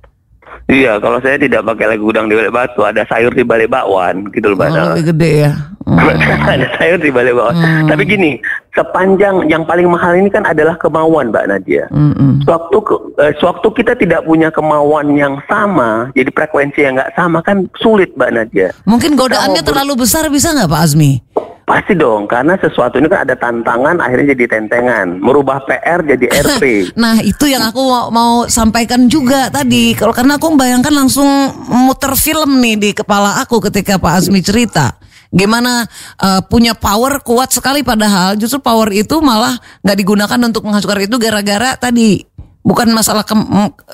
Iya 0.66 0.96
kalau 0.96 1.20
saya 1.20 1.36
tidak 1.36 1.64
pakai 1.64 1.96
lagi 1.96 2.04
udang 2.04 2.26
di 2.26 2.34
balik 2.34 2.52
batu 2.52 2.80
ada 2.80 3.04
sayur 3.04 3.30
di 3.30 3.44
balik 3.44 3.68
bakwan 3.68 4.28
gitu 4.32 4.52
loh 4.52 4.56
Mbak 4.56 4.68
Oh, 4.70 4.86
lebih 4.92 5.06
gede 5.12 5.30
ya. 5.44 5.52
Hmm. 5.84 6.00
ada 6.56 6.66
sayur 6.80 6.96
di 6.96 7.12
balik 7.12 7.36
bakwan 7.36 7.56
tapi 7.84 8.02
gini 8.04 8.30
sepanjang 8.72 9.44
yang 9.46 9.62
paling 9.62 9.86
mahal 9.86 10.16
ini 10.16 10.32
kan 10.32 10.42
adalah 10.42 10.74
kemauan 10.76 11.28
Mbak 11.28 11.46
Nadia 11.46 11.84
Mm-mm. 11.92 12.40
Sewaktu 12.44 12.76
eh, 13.20 13.32
sewaktu 13.40 13.68
kita 13.72 13.92
tidak 13.96 14.20
punya 14.24 14.52
kemauan 14.52 15.16
yang 15.16 15.40
sama, 15.48 16.12
jadi 16.12 16.28
frekuensi 16.28 16.84
yang 16.84 17.00
nggak 17.00 17.16
sama 17.16 17.40
kan 17.40 17.64
sulit 17.80 18.12
Mbak 18.20 18.30
Nadia. 18.36 18.68
Mungkin 18.84 19.16
godaannya 19.16 19.64
terlalu 19.64 20.04
besar 20.04 20.28
bisa 20.28 20.52
nggak 20.52 20.68
Pak 20.68 20.80
Azmi? 20.84 21.24
Pasti 21.64 21.96
dong, 21.96 22.28
karena 22.28 22.60
sesuatu 22.60 23.00
ini 23.00 23.08
kan 23.08 23.24
ada 23.24 23.32
tantangan, 23.40 23.96
akhirnya 23.96 24.36
jadi 24.36 24.60
tentengan, 24.60 25.16
merubah 25.16 25.64
PR 25.64 26.04
jadi 26.04 26.26
RP. 26.44 26.62
Nah 27.00 27.16
itu 27.24 27.48
yang 27.48 27.64
aku 27.64 27.80
mau, 27.80 28.12
mau 28.12 28.32
sampaikan 28.44 29.08
juga 29.08 29.48
tadi. 29.48 29.96
Kalau 29.96 30.12
karena 30.12 30.36
aku 30.36 30.52
membayangkan 30.52 30.92
langsung 30.92 31.24
muter 31.72 32.12
film 32.20 32.60
nih 32.60 32.76
di 32.76 32.90
kepala 32.92 33.40
aku 33.40 33.64
ketika 33.64 33.96
Pak 33.96 34.12
Azmi 34.12 34.44
cerita. 34.44 34.92
Gimana 35.32 35.88
eh, 36.20 36.40
punya 36.46 36.76
power 36.76 37.24
kuat 37.24 37.50
sekali 37.50 37.80
padahal 37.80 38.36
justru 38.36 38.60
power 38.60 38.92
itu 38.92 39.24
malah 39.24 39.56
nggak 39.80 39.98
digunakan 39.98 40.38
untuk 40.44 40.68
menghancurkan 40.68 41.08
itu 41.08 41.16
gara-gara 41.16 41.74
tadi 41.80 42.22
bukan 42.60 42.92
masalah 42.92 43.24
ke, 43.24 43.34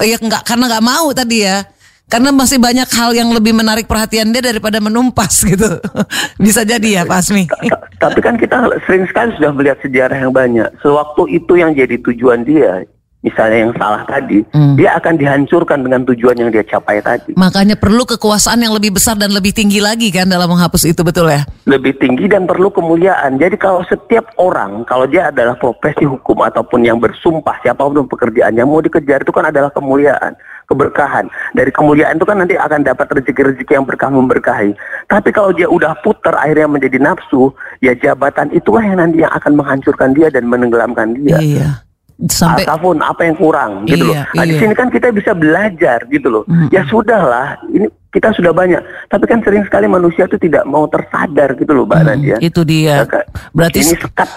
ya 0.05 0.19
nggak 0.19 0.43
karena 0.43 0.65
nggak 0.67 0.85
mau 0.85 1.07
tadi 1.15 1.47
ya. 1.47 1.63
Karena 2.11 2.35
masih 2.35 2.59
banyak 2.59 2.91
hal 2.91 3.15
yang 3.15 3.31
lebih 3.31 3.55
menarik 3.55 3.87
perhatian 3.87 4.35
dia 4.35 4.43
daripada 4.43 4.83
menumpas 4.83 5.41
gitu. 5.47 5.79
Bisa 6.37 6.67
jadi 6.67 7.01
ya 7.01 7.03
Pak 7.07 7.17
Azmi. 7.17 7.47
Ta- 7.47 8.11
Tapi 8.11 8.19
kan 8.19 8.35
kita 8.35 8.67
sering 8.85 9.07
sekali 9.07 9.31
sudah 9.39 9.55
melihat 9.55 9.79
sejarah 9.79 10.19
yang 10.19 10.35
banyak. 10.35 10.67
Sewaktu 10.83 11.23
itu 11.31 11.53
yang 11.55 11.71
jadi 11.71 11.95
tujuan 12.03 12.43
dia, 12.43 12.83
misalnya 13.21 13.69
yang 13.69 13.73
salah 13.77 14.03
tadi, 14.09 14.43
dia 14.75 14.97
akan 14.97 15.15
dihancurkan 15.15 15.85
dengan 15.85 16.03
tujuan 16.03 16.35
yang 16.35 16.51
dia 16.51 16.65
capai 16.65 16.99
tadi. 16.99 17.37
Makanya 17.37 17.77
perlu 17.77 18.03
kekuasaan 18.03 18.59
yang 18.59 18.75
lebih 18.75 18.97
besar 18.97 19.15
dan 19.15 19.31
lebih 19.31 19.53
tinggi 19.53 19.79
lagi 19.79 20.11
kan 20.11 20.27
dalam 20.27 20.51
menghapus 20.51 20.89
itu 20.89 21.07
betul 21.07 21.31
ya? 21.31 21.47
lebih 21.71 21.95
tinggi 22.03 22.27
dan 22.27 22.51
perlu 22.51 22.73
kemuliaan. 22.73 23.39
Jadi 23.39 23.55
kalau 23.55 23.87
setiap 23.87 24.27
orang, 24.35 24.83
kalau 24.83 25.07
dia 25.07 25.31
adalah 25.31 25.55
profesi 25.55 26.03
hukum 26.03 26.43
ataupun 26.43 26.83
yang 26.83 26.99
bersumpah 26.99 27.55
siapa 27.63 27.87
pun 27.87 28.11
pekerjaan 28.11 28.59
yang 28.59 28.67
mau 28.67 28.83
dikejar 28.83 29.23
itu 29.23 29.31
kan 29.31 29.47
adalah 29.47 29.71
kemuliaan, 29.71 30.35
keberkahan. 30.71 31.27
Dari 31.53 31.75
kemuliaan 31.75 32.15
itu 32.17 32.25
kan 32.25 32.39
nanti 32.39 32.55
akan 32.55 32.87
dapat 32.87 33.11
rezeki-rezeki 33.11 33.73
yang 33.75 33.85
berkah 33.85 34.07
memberkahi. 34.09 34.71
Tapi 35.11 35.29
kalau 35.35 35.51
dia 35.51 35.67
udah 35.67 35.99
putar 36.07 36.39
akhirnya 36.39 36.71
menjadi 36.71 37.03
nafsu, 37.03 37.51
ya 37.83 37.93
jabatan 37.99 38.55
itulah 38.55 38.87
yang 38.87 39.03
nanti 39.03 39.27
yang 39.27 39.35
akan 39.35 39.59
menghancurkan 39.59 40.15
dia 40.15 40.31
dan 40.31 40.47
menenggelamkan 40.47 41.19
dia. 41.19 41.43
Iya. 41.43 41.69
Sampai 42.29 42.69
Apa 42.69 42.77
pun 42.77 43.01
apa 43.01 43.25
yang 43.25 43.33
kurang 43.41 43.89
gitu 43.89 44.13
loh. 44.13 44.15
Iya, 44.15 44.29
Nah, 44.37 44.45
di 44.45 44.53
iya. 44.55 44.61
sini 44.61 44.75
kan 44.77 44.93
kita 44.93 45.09
bisa 45.09 45.33
belajar 45.33 46.05
gitu 46.13 46.29
loh. 46.29 46.45
Ya 46.69 46.85
sudahlah, 46.85 47.57
ini 47.73 47.89
kita 48.13 48.37
sudah 48.37 48.53
banyak. 48.53 48.77
Tapi 49.09 49.25
kan 49.25 49.41
sering 49.41 49.65
sekali 49.65 49.89
manusia 49.89 50.29
itu 50.29 50.37
tidak 50.37 50.69
mau 50.69 50.85
tersadar 50.85 51.57
gitu 51.57 51.73
loh, 51.73 51.89
Mbak 51.89 52.01
Nadia. 52.05 52.37
itu 52.39 52.61
dia. 52.63 53.09
Maka 53.09 53.25
Berarti 53.57 53.81
ini 53.81 53.97
sekat 53.97 54.29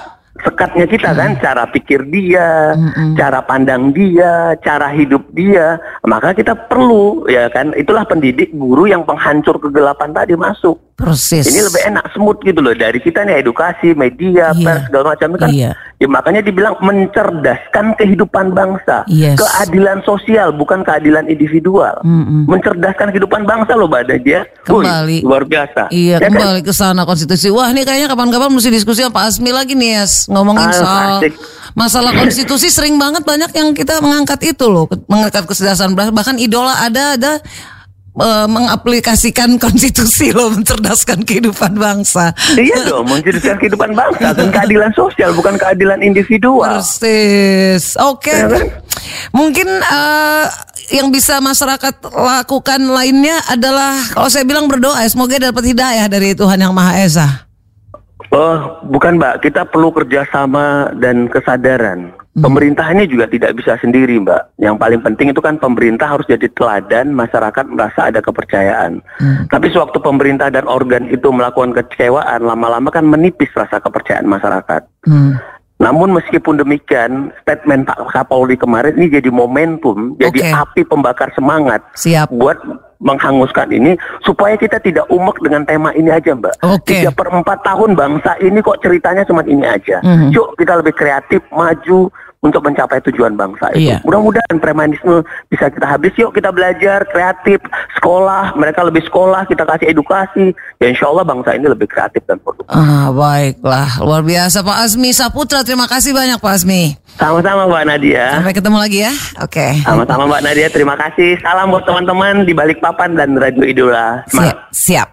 sekatnya 0.44 0.86
kita 0.86 1.16
kan 1.16 1.40
cara 1.40 1.64
pikir 1.72 2.06
dia, 2.12 2.76
cara 3.16 3.40
pandang 3.42 3.96
dia, 3.96 4.54
cara 4.62 4.92
hidup 4.92 5.24
dia. 5.32 5.80
Maka 6.06 6.36
kita 6.36 6.54
perlu 6.68 7.26
ya 7.32 7.48
kan 7.50 7.72
itulah 7.74 8.04
pendidik 8.04 8.52
guru 8.54 8.86
yang 8.86 9.08
penghancur 9.08 9.58
kegelapan 9.58 10.12
tadi 10.12 10.36
masuk. 10.36 10.78
Persis. 10.94 11.44
Ini 11.44 11.62
lebih 11.64 11.82
enak 11.88 12.06
smooth 12.12 12.40
gitu 12.40 12.60
loh 12.60 12.72
dari 12.72 12.98
kita 12.98 13.22
nih 13.22 13.40
edukasi, 13.40 13.92
media, 13.92 14.52
Iya. 14.52 14.62
pers 14.62 14.82
segala 14.86 15.04
macam 15.12 15.30
kan. 15.36 15.50
Iya. 15.50 15.72
Ya 15.98 16.08
makanya 16.08 16.42
dibilang 16.42 16.76
mencerdaskan 16.80 17.96
kehidupan 17.96 18.52
bangsa. 18.52 19.02
Yes. 19.06 19.36
Keadilan 19.36 20.04
sosial 20.04 20.52
bukan 20.52 20.82
keadilan 20.82 21.26
individual. 21.26 21.98
Mencerdaskan 22.46 23.10
kehidupan 23.10 23.44
bangsa 23.44 23.74
loh 23.74 23.88
Nadia. 23.88 24.44
Wih, 24.64 24.84
Kembali. 24.84 25.18
luar 25.24 25.44
biasa. 25.44 25.90
Iya 25.90 26.18
Ya 26.18 26.18
kan? 26.20 26.30
kembali 26.30 26.62
ke 26.62 26.72
sana 26.72 27.02
konstitusi. 27.04 27.48
Wah 27.48 27.68
ini 27.68 27.82
kayaknya 27.82 28.08
kapan-kapan 28.08 28.50
mesti 28.50 28.70
diskusi 28.70 29.02
sama 29.02 29.16
Pak 29.16 29.26
Asmi 29.30 29.50
lagi 29.50 29.74
nih 29.74 29.98
ya 29.98 30.06
ngomongin 30.30 30.68
Ah, 30.68 30.74
soal 30.74 31.12
asik. 31.20 31.34
masalah 31.74 32.12
konstitusi 32.12 32.68
sering 32.68 32.96
banget 32.96 33.24
banyak 33.24 33.50
yang 33.52 33.72
kita 33.72 33.98
mengangkat 33.98 34.44
itu 34.46 34.66
loh, 34.66 34.86
mengangkat 35.08 35.44
kecerdasan 35.44 35.94
beras. 35.94 36.12
bahkan 36.12 36.36
idola 36.36 36.76
ada 36.78 37.16
ada 37.16 37.32
eh, 38.20 38.48
mengaplikasikan 38.48 39.56
konstitusi 39.64 40.30
loh 40.34 40.54
mencerdaskan 40.54 41.26
kehidupan 41.26 41.78
bangsa. 41.78 42.34
Iya 42.58 42.90
dong, 42.90 43.08
mencerdaskan 43.12 43.58
kehidupan 43.58 43.92
bangsa 43.94 44.34
dan 44.34 44.48
keadilan 44.50 44.92
sosial 44.94 45.34
bukan 45.34 45.56
keadilan 45.58 46.02
individual. 46.02 46.82
Persis. 46.82 47.98
Oke. 47.98 48.34
Ya 48.34 48.48
kan? 48.50 48.66
Mungkin 49.34 49.68
eh, 49.68 50.46
yang 50.92 51.10
bisa 51.10 51.40
masyarakat 51.40 52.12
lakukan 52.12 52.82
lainnya 52.92 53.40
adalah 53.48 53.96
kalau 54.12 54.28
saya 54.28 54.44
bilang 54.44 54.68
berdoa 54.68 55.00
ya, 55.00 55.10
semoga 55.10 55.40
dapat 55.40 55.64
hidayah 55.72 56.06
dari 56.12 56.36
Tuhan 56.36 56.60
yang 56.60 56.76
Maha 56.76 57.00
Esa. 57.00 57.28
Oh, 58.34 58.82
bukan 58.90 59.22
Mbak, 59.22 59.46
kita 59.46 59.62
perlu 59.70 59.94
kerjasama 59.94 60.90
dan 60.98 61.30
kesadaran. 61.30 62.23
Pemerintah 62.34 62.90
ini 62.90 63.06
juga 63.06 63.30
tidak 63.30 63.62
bisa 63.62 63.78
sendiri 63.78 64.18
Mbak. 64.18 64.58
Yang 64.58 64.76
paling 64.82 65.02
penting 65.06 65.28
itu 65.30 65.42
kan 65.42 65.62
pemerintah 65.62 66.18
harus 66.18 66.26
jadi 66.26 66.50
teladan, 66.58 67.14
masyarakat 67.14 67.66
merasa 67.70 68.10
ada 68.10 68.26
kepercayaan. 68.26 69.06
Tapi 69.54 69.70
sewaktu 69.70 70.02
pemerintah 70.02 70.50
dan 70.50 70.66
organ 70.66 71.06
itu 71.14 71.30
melakukan 71.30 71.78
kecewaan, 71.78 72.42
lama-lama 72.42 72.90
kan 72.90 73.06
menipis 73.06 73.54
rasa 73.54 73.78
kepercayaan 73.78 74.26
masyarakat. 74.26 74.82
Hmm. 75.06 75.38
Namun 75.84 76.16
meskipun 76.16 76.56
demikian, 76.56 77.36
statement 77.44 77.84
Pak 77.92 78.00
Kapolri 78.16 78.56
kemarin 78.56 78.96
ini 78.96 79.12
jadi 79.20 79.28
momentum, 79.28 80.16
jadi 80.16 80.40
Oke. 80.40 80.52
api 80.56 80.82
pembakar 80.88 81.30
semangat 81.36 81.84
Siap. 82.00 82.32
buat 82.32 82.56
menghanguskan 83.04 83.68
ini 83.68 84.00
supaya 84.24 84.56
kita 84.56 84.80
tidak 84.80 85.04
umek 85.12 85.36
dengan 85.44 85.68
tema 85.68 85.92
ini 85.92 86.08
aja 86.08 86.32
Mbak. 86.32 86.56
Oke. 86.64 87.04
Tiga 87.04 87.12
per 87.12 87.28
empat 87.28 87.60
tahun 87.68 88.00
bangsa 88.00 88.40
ini 88.40 88.64
kok 88.64 88.80
ceritanya 88.80 89.28
cuma 89.28 89.44
ini 89.44 89.68
aja. 89.68 90.00
Mhm. 90.00 90.32
Yuk 90.32 90.56
kita 90.56 90.80
lebih 90.80 90.96
kreatif, 90.96 91.44
maju 91.52 92.08
untuk 92.44 92.60
mencapai 92.60 93.00
tujuan 93.10 93.40
bangsa 93.40 93.72
itu. 93.74 93.90
Iya. 93.90 93.98
Mudah-mudahan 94.04 94.60
premanisme 94.60 95.24
bisa 95.48 95.72
kita 95.72 95.88
habis. 95.88 96.12
Yuk 96.20 96.36
kita 96.36 96.52
belajar 96.52 97.08
kreatif, 97.08 97.64
sekolah, 97.96 98.54
mereka 98.60 98.84
lebih 98.84 99.02
sekolah, 99.08 99.48
kita 99.48 99.64
kasih 99.64 99.88
edukasi. 99.96 100.52
Ya 100.84 100.92
insya 100.92 101.08
Allah 101.08 101.24
bangsa 101.24 101.56
ini 101.56 101.72
lebih 101.72 101.88
kreatif 101.88 102.22
dan 102.28 102.38
produktif. 102.44 102.76
Ah, 102.76 103.10
baiklah. 103.16 104.04
Luar 104.04 104.22
biasa 104.22 104.60
Pak 104.60 104.78
Azmi 104.84 105.16
Saputra. 105.16 105.64
Terima 105.64 105.88
kasih 105.88 106.12
banyak 106.12 106.38
Pak 106.38 106.54
Azmi. 106.54 107.00
Sama-sama 107.16 107.70
Mbak 107.70 107.84
Nadia. 107.88 108.26
Sampai 108.42 108.54
ketemu 108.58 108.78
lagi 108.78 109.00
ya. 109.08 109.14
Oke. 109.40 109.68
Sama-sama 109.86 110.28
Mbak 110.28 110.42
Nadia, 110.44 110.68
terima 110.68 110.96
kasih. 111.00 111.40
Salam 111.40 111.72
buat 111.72 111.88
teman-teman 111.88 112.44
di 112.44 112.52
Balikpapan 112.52 113.16
dan 113.16 113.40
Radio 113.40 113.64
Idola. 113.64 114.26
Siap, 114.28 114.58
siap. 114.74 115.10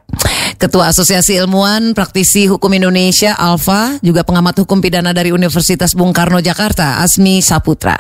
Ketua 0.61 0.93
Asosiasi 0.93 1.41
Ilmuwan 1.41 1.97
Praktisi 1.97 2.45
Hukum 2.45 2.77
Indonesia 2.77 3.33
Alfa, 3.33 3.97
juga 4.05 4.29
pengamat 4.29 4.61
hukum 4.61 4.85
pidana 4.85 5.17
dari 5.17 5.33
Universitas 5.33 5.97
Bung 5.97 6.13
Karno 6.13 6.37
Jakarta, 6.45 7.01
Asmi 7.01 7.41
Saputra. 7.41 7.97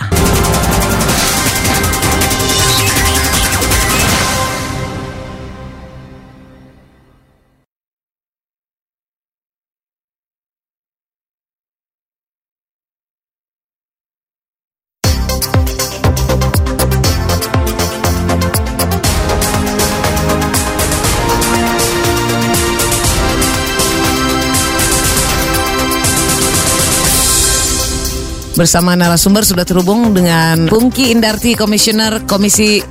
Bersama 28.60 28.92
narasumber 28.92 29.40
sudah 29.40 29.64
terhubung 29.64 30.12
dengan 30.12 30.68
Pungki 30.68 31.16
Indarti, 31.16 31.56
Komisioner 31.56 32.28
Komisi 32.28 32.84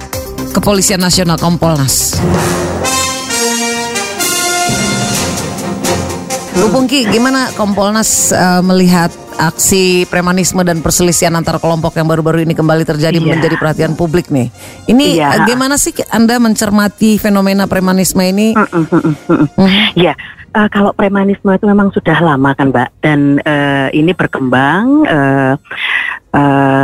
Kepolisian 0.49 0.97
Nasional 0.97 1.37
Kompolnas. 1.37 2.17
Bu 6.57 6.73
Pungki, 6.73 7.05
gimana 7.13 7.53
Kompolnas 7.53 8.33
uh, 8.33 8.65
melihat 8.65 9.13
aksi 9.37 10.09
premanisme 10.09 10.65
dan 10.65 10.81
perselisihan 10.81 11.37
antar 11.37 11.61
kelompok 11.61 11.93
yang 12.01 12.09
baru-baru 12.09 12.49
ini 12.49 12.57
kembali 12.57 12.81
terjadi 12.81 13.21
Iya. 13.21 13.29
menjadi 13.37 13.55
perhatian 13.61 13.93
publik 13.93 14.33
nih. 14.33 14.49
Ini 14.89 15.21
Iya. 15.21 15.29
uh, 15.29 15.39
gimana 15.45 15.77
sih 15.77 15.93
Anda 16.09 16.41
mencermati 16.41 17.21
fenomena 17.21 17.69
premanisme 17.69 18.25
ini? 18.25 18.57
Mhm. 18.57 19.93
Ya, 19.93 20.17
eh, 20.49 20.69
kalau 20.69 20.91
premanisme 20.93 21.49
itu 21.53 21.65
memang 21.65 21.93
sudah 21.93 22.17
lama 22.19 22.51
kan, 22.57 22.73
Mbak, 22.73 22.89
dan 23.01 23.19
eh, 23.41 23.87
ini 23.93 24.11
berkembang 24.13 25.05
eh, 25.05 25.55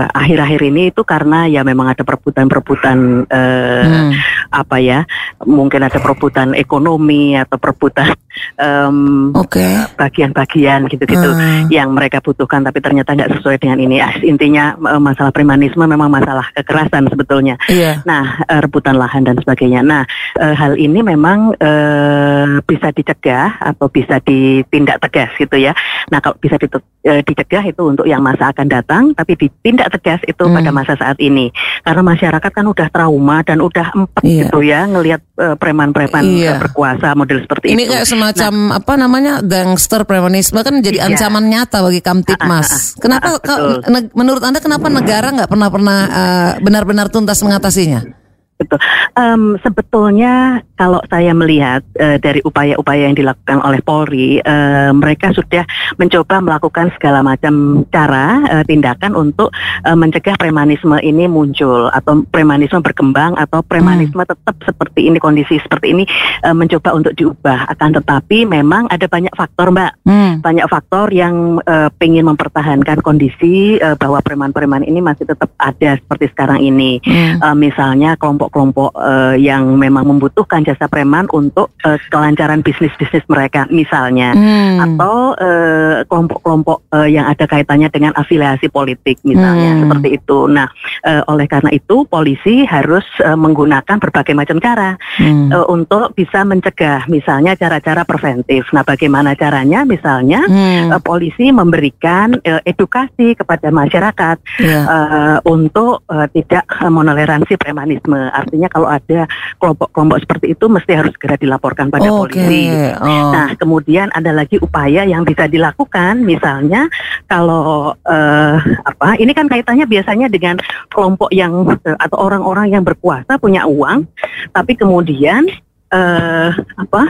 akhir-akhir 0.09 0.61
ini 0.73 0.89
itu 0.89 1.05
karena 1.05 1.45
ya 1.45 1.61
memang 1.61 1.93
ada 1.93 2.01
perebutan-perebutan 2.01 3.29
eh, 3.29 3.83
Hmm. 3.85 4.11
Apa 4.55 4.79
ya, 4.79 5.03
mungkin 5.43 5.83
ada 5.83 5.99
perebutan 5.99 6.55
ekonomi 6.55 7.35
atau 7.35 7.59
perebutan 7.59 8.15
em, 8.55 9.31
Oke. 9.35 9.63
bagian-bagian 9.95 10.87
gitu-gitu 10.87 11.27
Hmm. 11.35 11.67
yang 11.67 11.91
mereka 11.91 12.19
butuhkan 12.19 12.63
tapi 12.63 12.79
ternyata 12.79 13.11
nggak 13.11 13.31
sesuai 13.39 13.57
dengan 13.59 13.79
ini. 13.79 13.99
Ah, 13.99 14.15
intinya 14.23 14.75
eh, 14.75 15.01
masalah 15.01 15.31
premanisme 15.31 15.83
memang 15.83 16.07
masalah 16.07 16.47
kekerasan 16.55 17.11
sebetulnya. 17.11 17.59
Iya. 17.67 17.99
Nah, 18.07 18.39
eh, 18.47 18.59
rebutan 18.63 18.95
lahan 18.95 19.27
dan 19.27 19.35
sebagainya. 19.35 19.83
Nah, 19.83 20.03
eh, 20.39 20.55
hal 20.55 20.79
ini 20.79 21.03
memang 21.03 21.51
eh, 21.59 22.59
bisa 22.63 22.91
dicegah 22.91 23.59
atau 23.59 23.91
bisa 23.91 24.19
ditindak 24.23 25.03
tegas 25.03 25.31
gitu 25.35 25.59
ya. 25.59 25.75
Nah, 26.07 26.19
kalau 26.19 26.37
bisa 26.39 26.55
dicegah 27.03 27.63
itu 27.65 27.81
untuk 27.81 28.05
yang 28.05 28.21
masa 28.21 28.51
akan 28.51 28.67
datang, 28.67 29.03
tapi 29.11 29.35
ditindak 29.35 29.91
tegas 29.99 30.21
itu 30.25 30.43
Hmm. 30.45 30.55
pada 30.55 30.69
masa 30.71 30.93
saat 30.95 31.17
ini. 31.19 31.49
Karena 31.81 32.01
masyarakat 32.01 32.51
kan 32.51 32.65
udah 32.65 32.87
trauma 32.89 33.41
dan 33.41 33.59
udah 33.59 33.87
empet 33.93 34.23
Iya. 34.23 34.44
Gitu 34.47 34.59
ya 34.61 34.85
ngelihat 34.85 35.21
eh, 35.35 35.55
preman-preman 35.55 36.23
Iya. 36.23 36.57
berkuasa 36.61 37.13
model 37.13 37.43
seperti 37.43 37.73
Ini 37.73 37.83
itu. 37.83 37.91
kayak 37.91 38.05
semacam 38.07 38.53
apa 38.73 38.93
namanya 38.95 39.33
gangster 39.39 40.01
premanisme 40.03 40.57
kan 40.59 40.79
jadi 40.79 41.01
Iya. 41.01 41.07
ancaman 41.11 41.45
nyata 41.45 41.81
bagi 41.81 42.01
Kamtipmas. 42.01 42.67
Ah, 42.67 42.73
ah, 42.73 42.79
ah. 42.79 42.99
Kenapa 43.01 43.29
kalau- 43.39 43.79
betul. 43.83 44.03
menurut 44.13 44.43
Anda 44.43 44.59
kenapa 44.59 44.87
negara 44.87 45.27
nggak 45.29 45.49
pernah 45.49 45.69
pernah 45.69 45.99
eh, 46.07 46.51
benar-benar 46.59 47.07
tuntas 47.09 47.39
mengatasinya? 47.39 48.24
Betul. 48.55 48.79
Em, 49.19 49.59
sebetulnya 49.59 50.63
kalau 50.79 51.03
saya 51.11 51.35
melihat 51.35 51.83
eh, 51.99 52.15
dari 52.23 52.39
upaya-upaya 52.39 53.11
yang 53.11 53.15
dilakukan 53.19 53.59
oleh 53.59 53.83
Polri, 53.83 54.39
eh, 54.39 54.91
mereka 54.95 55.35
sudah 55.35 55.67
mencoba 55.99 56.39
melakukan 56.39 56.87
segala 56.95 57.19
macam 57.19 57.83
cara 57.91 58.39
eh, 58.47 58.63
tindakan 58.63 59.11
untuk 59.11 59.51
eh, 59.83 59.91
mencegah 59.91 60.39
premanisme 60.39 60.95
ini 61.03 61.27
muncul 61.27 61.91
atau 61.91 62.23
premanisme 62.31 62.79
berkembang 62.79 63.35
atau 63.35 63.59
premanisme 63.59 64.23
tetap 64.23 64.55
seperti 64.63 65.11
ini 65.11 65.19
kondisi 65.19 65.59
seperti 65.59 65.91
ini 65.91 66.03
eh, 66.43 66.55
mencoba 66.55 66.95
untuk 66.95 67.11
diubah. 67.11 67.67
Akan 67.75 67.91
tetapi 67.91 68.47
memang 68.47 68.87
ada 68.87 69.07
banyak 69.11 69.35
faktor, 69.35 69.75
Mbak 69.75 69.91
Hmm. 70.05 70.37
banyak 70.37 70.69
faktor 70.69 71.09
yang 71.09 71.57
eh, 71.65 71.89
pengen 71.97 72.29
mempertahankan 72.29 73.01
kondisi 73.01 73.81
eh, 73.81 73.97
bahwa 73.97 74.21
preman-preman 74.21 74.85
ini 74.85 75.01
masih 75.01 75.25
tetap 75.25 75.49
ada 75.57 75.97
seperti 75.97 76.29
sekarang 76.29 76.61
ini. 76.61 77.01
Hmm. 77.01 77.41
Eh, 77.41 77.55
misalnya 77.57 78.13
kelompok-kelompok 78.45 78.93
eh, 79.01 79.35
yang 79.41 79.73
memang 79.75 80.05
membutuhkan 80.05 80.61
jasa 80.61 80.85
preman 80.85 81.25
untuk 81.33 81.73
eh, 81.81 81.97
kelancaran 82.13 82.61
bisnis-bisnis 82.61 83.25
mereka, 83.25 83.65
misalnya. 83.73 84.37
Hmm. 84.37 84.77
Atau 84.85 85.33
eh, 85.41 86.05
kelompok-kelompok 86.05 86.93
eh, 86.93 87.17
yang 87.17 87.25
ada 87.25 87.49
kaitannya 87.49 87.89
dengan 87.89 88.13
afiliasi 88.13 88.69
politik, 88.69 89.17
misalnya 89.25 89.75
Hmm. 89.75 89.81
seperti 89.87 90.09
itu. 90.21 90.45
Nah, 90.45 90.69
eh, 91.01 91.21
oleh 91.25 91.47
karena 91.49 91.73
itu 91.73 92.05
polisi 92.05 92.63
harus 92.69 93.03
eh, 93.19 93.33
menggunakan 93.33 93.97
berbagai 93.97 94.37
macam 94.37 94.61
cara 94.61 94.93
Hmm. 95.17 95.49
eh, 95.49 95.65
untuk 95.65 96.13
bisa 96.13 96.45
mencegah, 96.45 97.09
misalnya 97.09 97.57
cara-cara 97.57 98.05
preventif. 98.05 98.69
Nah, 98.69 98.85
bagaimana 98.85 99.33
caranya? 99.33 99.81
Misalnya 99.87 100.45
Hmm. 100.45 100.93
eh, 100.93 101.01
polisi 101.01 101.49
memberikan 101.49 102.37
eh, 102.45 102.61
edukasi 102.65 103.33
kepada 103.33 103.73
masyarakat 103.73 104.37
Iya. 104.61 104.81
eh, 104.85 105.37
untuk 105.49 106.05
eh, 106.05 106.27
tidak 106.35 106.67
menoleransi 106.85 107.55
premanisme. 107.57 108.29
Artinya 108.35 108.67
kalau 108.67 108.91
ada 108.91 109.23
kelompok-kelompok 109.63 110.17
seperti 110.27 110.45
itu 110.51 110.65
mesti 110.67 110.91
harus 110.91 111.11
segera 111.15 111.35
dilaporkan 111.39 111.87
pada 111.87 112.11
Oke. 112.11 112.35
polisi. 112.35 112.67
Oh. 112.99 113.31
Nah, 113.31 113.55
kemudian 113.55 114.11
ada 114.11 114.35
lagi 114.35 114.59
upaya 114.59 115.07
yang 115.07 115.23
bisa 115.23 115.47
dilakukan, 115.47 116.21
misalnya 116.21 116.91
kalau 117.31 117.95
eh, 118.03 118.57
apa? 118.83 119.15
Ini 119.15 119.31
kan 119.31 119.47
kaitannya 119.47 119.87
biasanya 119.87 120.27
dengan 120.27 120.59
kelompok 120.91 121.31
yang 121.31 121.65
eh, 121.87 121.97
atau 121.97 122.17
orang-orang 122.19 122.75
yang 122.75 122.83
berkuasa 122.83 123.39
punya 123.39 123.63
uang, 123.63 124.05
tapi 124.51 124.75
kemudian 124.75 125.47
eh, 125.95 126.49
apa? 126.53 127.03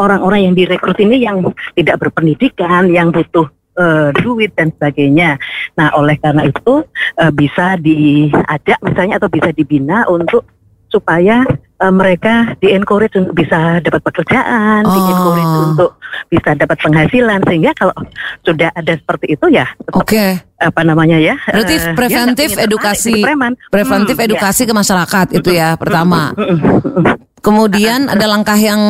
Orang-orang 0.00 0.48
yang 0.48 0.54
direkrut 0.56 0.96
ini 0.96 1.20
yang 1.20 1.44
tidak 1.76 2.00
berpendidikan, 2.00 2.88
yang 2.88 3.12
butuh 3.12 3.44
eh, 3.76 4.10
duit 4.16 4.56
dan 4.56 4.72
sebagainya. 4.72 5.36
Nah, 5.76 5.92
oleh 5.96 6.16
karena 6.16 6.48
itu 6.48 6.84
eh, 7.20 7.32
bisa 7.32 7.76
diajak 7.76 8.78
misalnya 8.80 9.20
atau 9.20 9.28
bisa 9.28 9.52
dibina 9.52 10.08
untuk 10.08 10.46
supaya 10.90 11.46
eh, 11.80 11.88
mereka 11.90 12.52
di 12.58 12.70
encourage 12.70 13.14
untuk 13.14 13.32
bisa 13.32 13.78
dapat 13.78 14.02
pekerjaan, 14.02 14.84
di 14.84 14.90
Oh. 14.92 15.08
encourage 15.08 15.54
untuk 15.66 15.90
bisa 16.28 16.52
dapat 16.52 16.76
penghasilan 16.76 17.40
sehingga 17.42 17.72
kalau 17.72 17.94
sudah 18.42 18.68
ada 18.70 18.92
seperti 18.92 19.32
itu 19.32 19.46
ya 19.48 19.64
tetap 19.80 19.96
Oke. 19.96 20.26
apa 20.56 20.80
namanya 20.82 21.16
ya 21.16 21.34
Berarti 21.40 21.74
nggak 21.74 21.96
preventif 21.96 22.48
tertarik 22.52 22.66
edukasi 22.68 23.14
preman. 23.18 23.52
preventif 23.66 24.14
Hmm, 24.14 24.26
edukasi 24.26 24.62
ke 24.62 24.72
masyarakat 24.72 25.26
itu 25.32 25.50
ya 25.50 25.74
pertama. 25.74 26.30
ya. 26.30 26.44
Mm. 26.44 27.16
Kemudian 27.40 28.00
ada 28.06 28.26
langkah 28.26 28.54
yang 28.54 28.80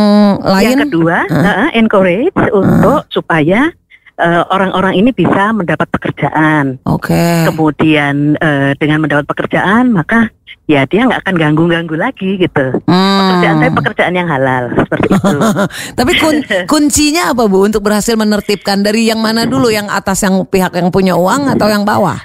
lain. 0.43 0.75
Yang 0.75 0.91
kedua, 0.91 1.17
Hah? 1.25 1.71
eh, 1.71 1.79
encourage 1.79 2.35
untuk 2.51 3.07
supaya 3.09 3.71
eh, 4.19 4.43
orang-orang 4.51 4.99
ini 4.99 5.11
bisa 5.15 5.55
mendapat 5.55 5.87
pekerjaan. 5.89 6.83
Oke. 6.85 7.47
Kemudian 7.47 8.35
eh, 8.37 8.75
dengan 8.75 9.01
mendapat 9.01 9.25
pekerjaan 9.25 9.89
maka 9.89 10.29
ya 10.71 10.87
dia 10.87 11.03
nggak 11.03 11.27
akan 11.27 11.35
ganggu-ganggu 11.35 11.99
lagi 11.99 12.39
gitu. 12.39 12.67
Pekerjaan 12.87 13.55
Hmm. 13.59 13.61
saya 13.61 13.73
pekerjaan 13.75 14.15
yang 14.15 14.29
halal 14.31 14.71
seperti 14.73 15.07
itu. 15.11 15.37
Tapi 15.99 16.13
kun- 16.23 16.45
kuncinya 16.73 17.35
apa 17.35 17.51
Bu 17.51 17.67
untuk 17.67 17.83
berhasil 17.83 18.15
menertibkan 18.15 18.79
dari 18.81 19.11
yang 19.11 19.19
mana 19.19 19.51
dulu 19.51 19.67
yang 19.67 19.91
atas 19.91 20.23
yang 20.23 20.47
pihak 20.47 20.71
yang 20.71 20.95
punya 20.95 21.19
uang 21.19 21.51
atau 21.51 21.67
yang 21.67 21.83
bawah? 21.83 22.23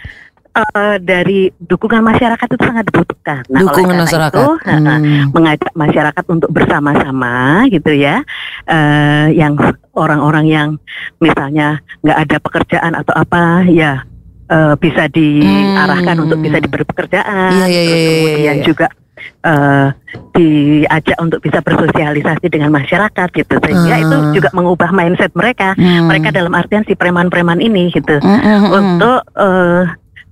Eh, 0.55 0.95
dari 1.03 1.51
dukungan 1.51 1.99
masyarakat 1.99 2.47
itu 2.47 2.63
sangat 2.63 2.87
dibutuhkan. 2.87 3.43
Nah, 3.51 3.59
Dukungan 3.59 4.07
masyarakat. 4.07 4.39
itu, 4.39 4.47
Hmm. 4.63 5.27
mengajak 5.35 5.73
masyarakat 5.75 6.23
untuk 6.31 6.47
bersama-sama 6.47 7.67
gitu 7.67 7.91
ya, 7.91 8.23
eh, 8.63 9.35
yang 9.35 9.59
orang-orang 9.91 10.47
yang 10.47 10.69
misalnya 11.19 11.83
nggak 12.07 12.19
ada 12.23 12.37
pekerjaan 12.39 12.93
atau 12.95 13.11
apa, 13.11 13.67
ya 13.67 14.07
eh, 14.45 14.73
bisa 14.77 15.07
diarahkan 15.07 16.15
Hmm. 16.15 16.23
untuk 16.25 16.39
bisa 16.39 16.57
diberi 16.57 16.83
pekerjaan. 16.83 17.51
Iya, 17.51 17.65
Terus 17.65 17.69
iya, 17.69 17.81
iya, 17.81 18.09
kemudian 18.21 18.57
iya. 18.57 18.65
juga 18.65 18.87
eh, 19.41 19.87
diajak 20.35 21.17
untuk 21.17 21.39
bisa 21.39 21.61
bersosialisasi 21.61 22.45
dengan 22.49 22.69
masyarakat 22.69 23.27
gitu, 23.31 23.55
sehingga 23.57 23.95
Ah. 23.95 24.03
itu 24.03 24.17
juga 24.35 24.49
mengubah 24.51 24.89
mindset 24.91 25.31
mereka. 25.33 25.73
Hmm. 25.73 26.09
Mereka 26.09 26.29
dalam 26.29 26.53
artian 26.53 26.83
si 26.83 26.93
preman-preman 26.93 27.57
ini 27.57 27.89
gitu 27.89 28.19
Hmm, 28.19 28.37
hmm, 28.37 28.59
hmm. 28.59 28.71
untuk 28.73 29.19
eh, 29.35 29.81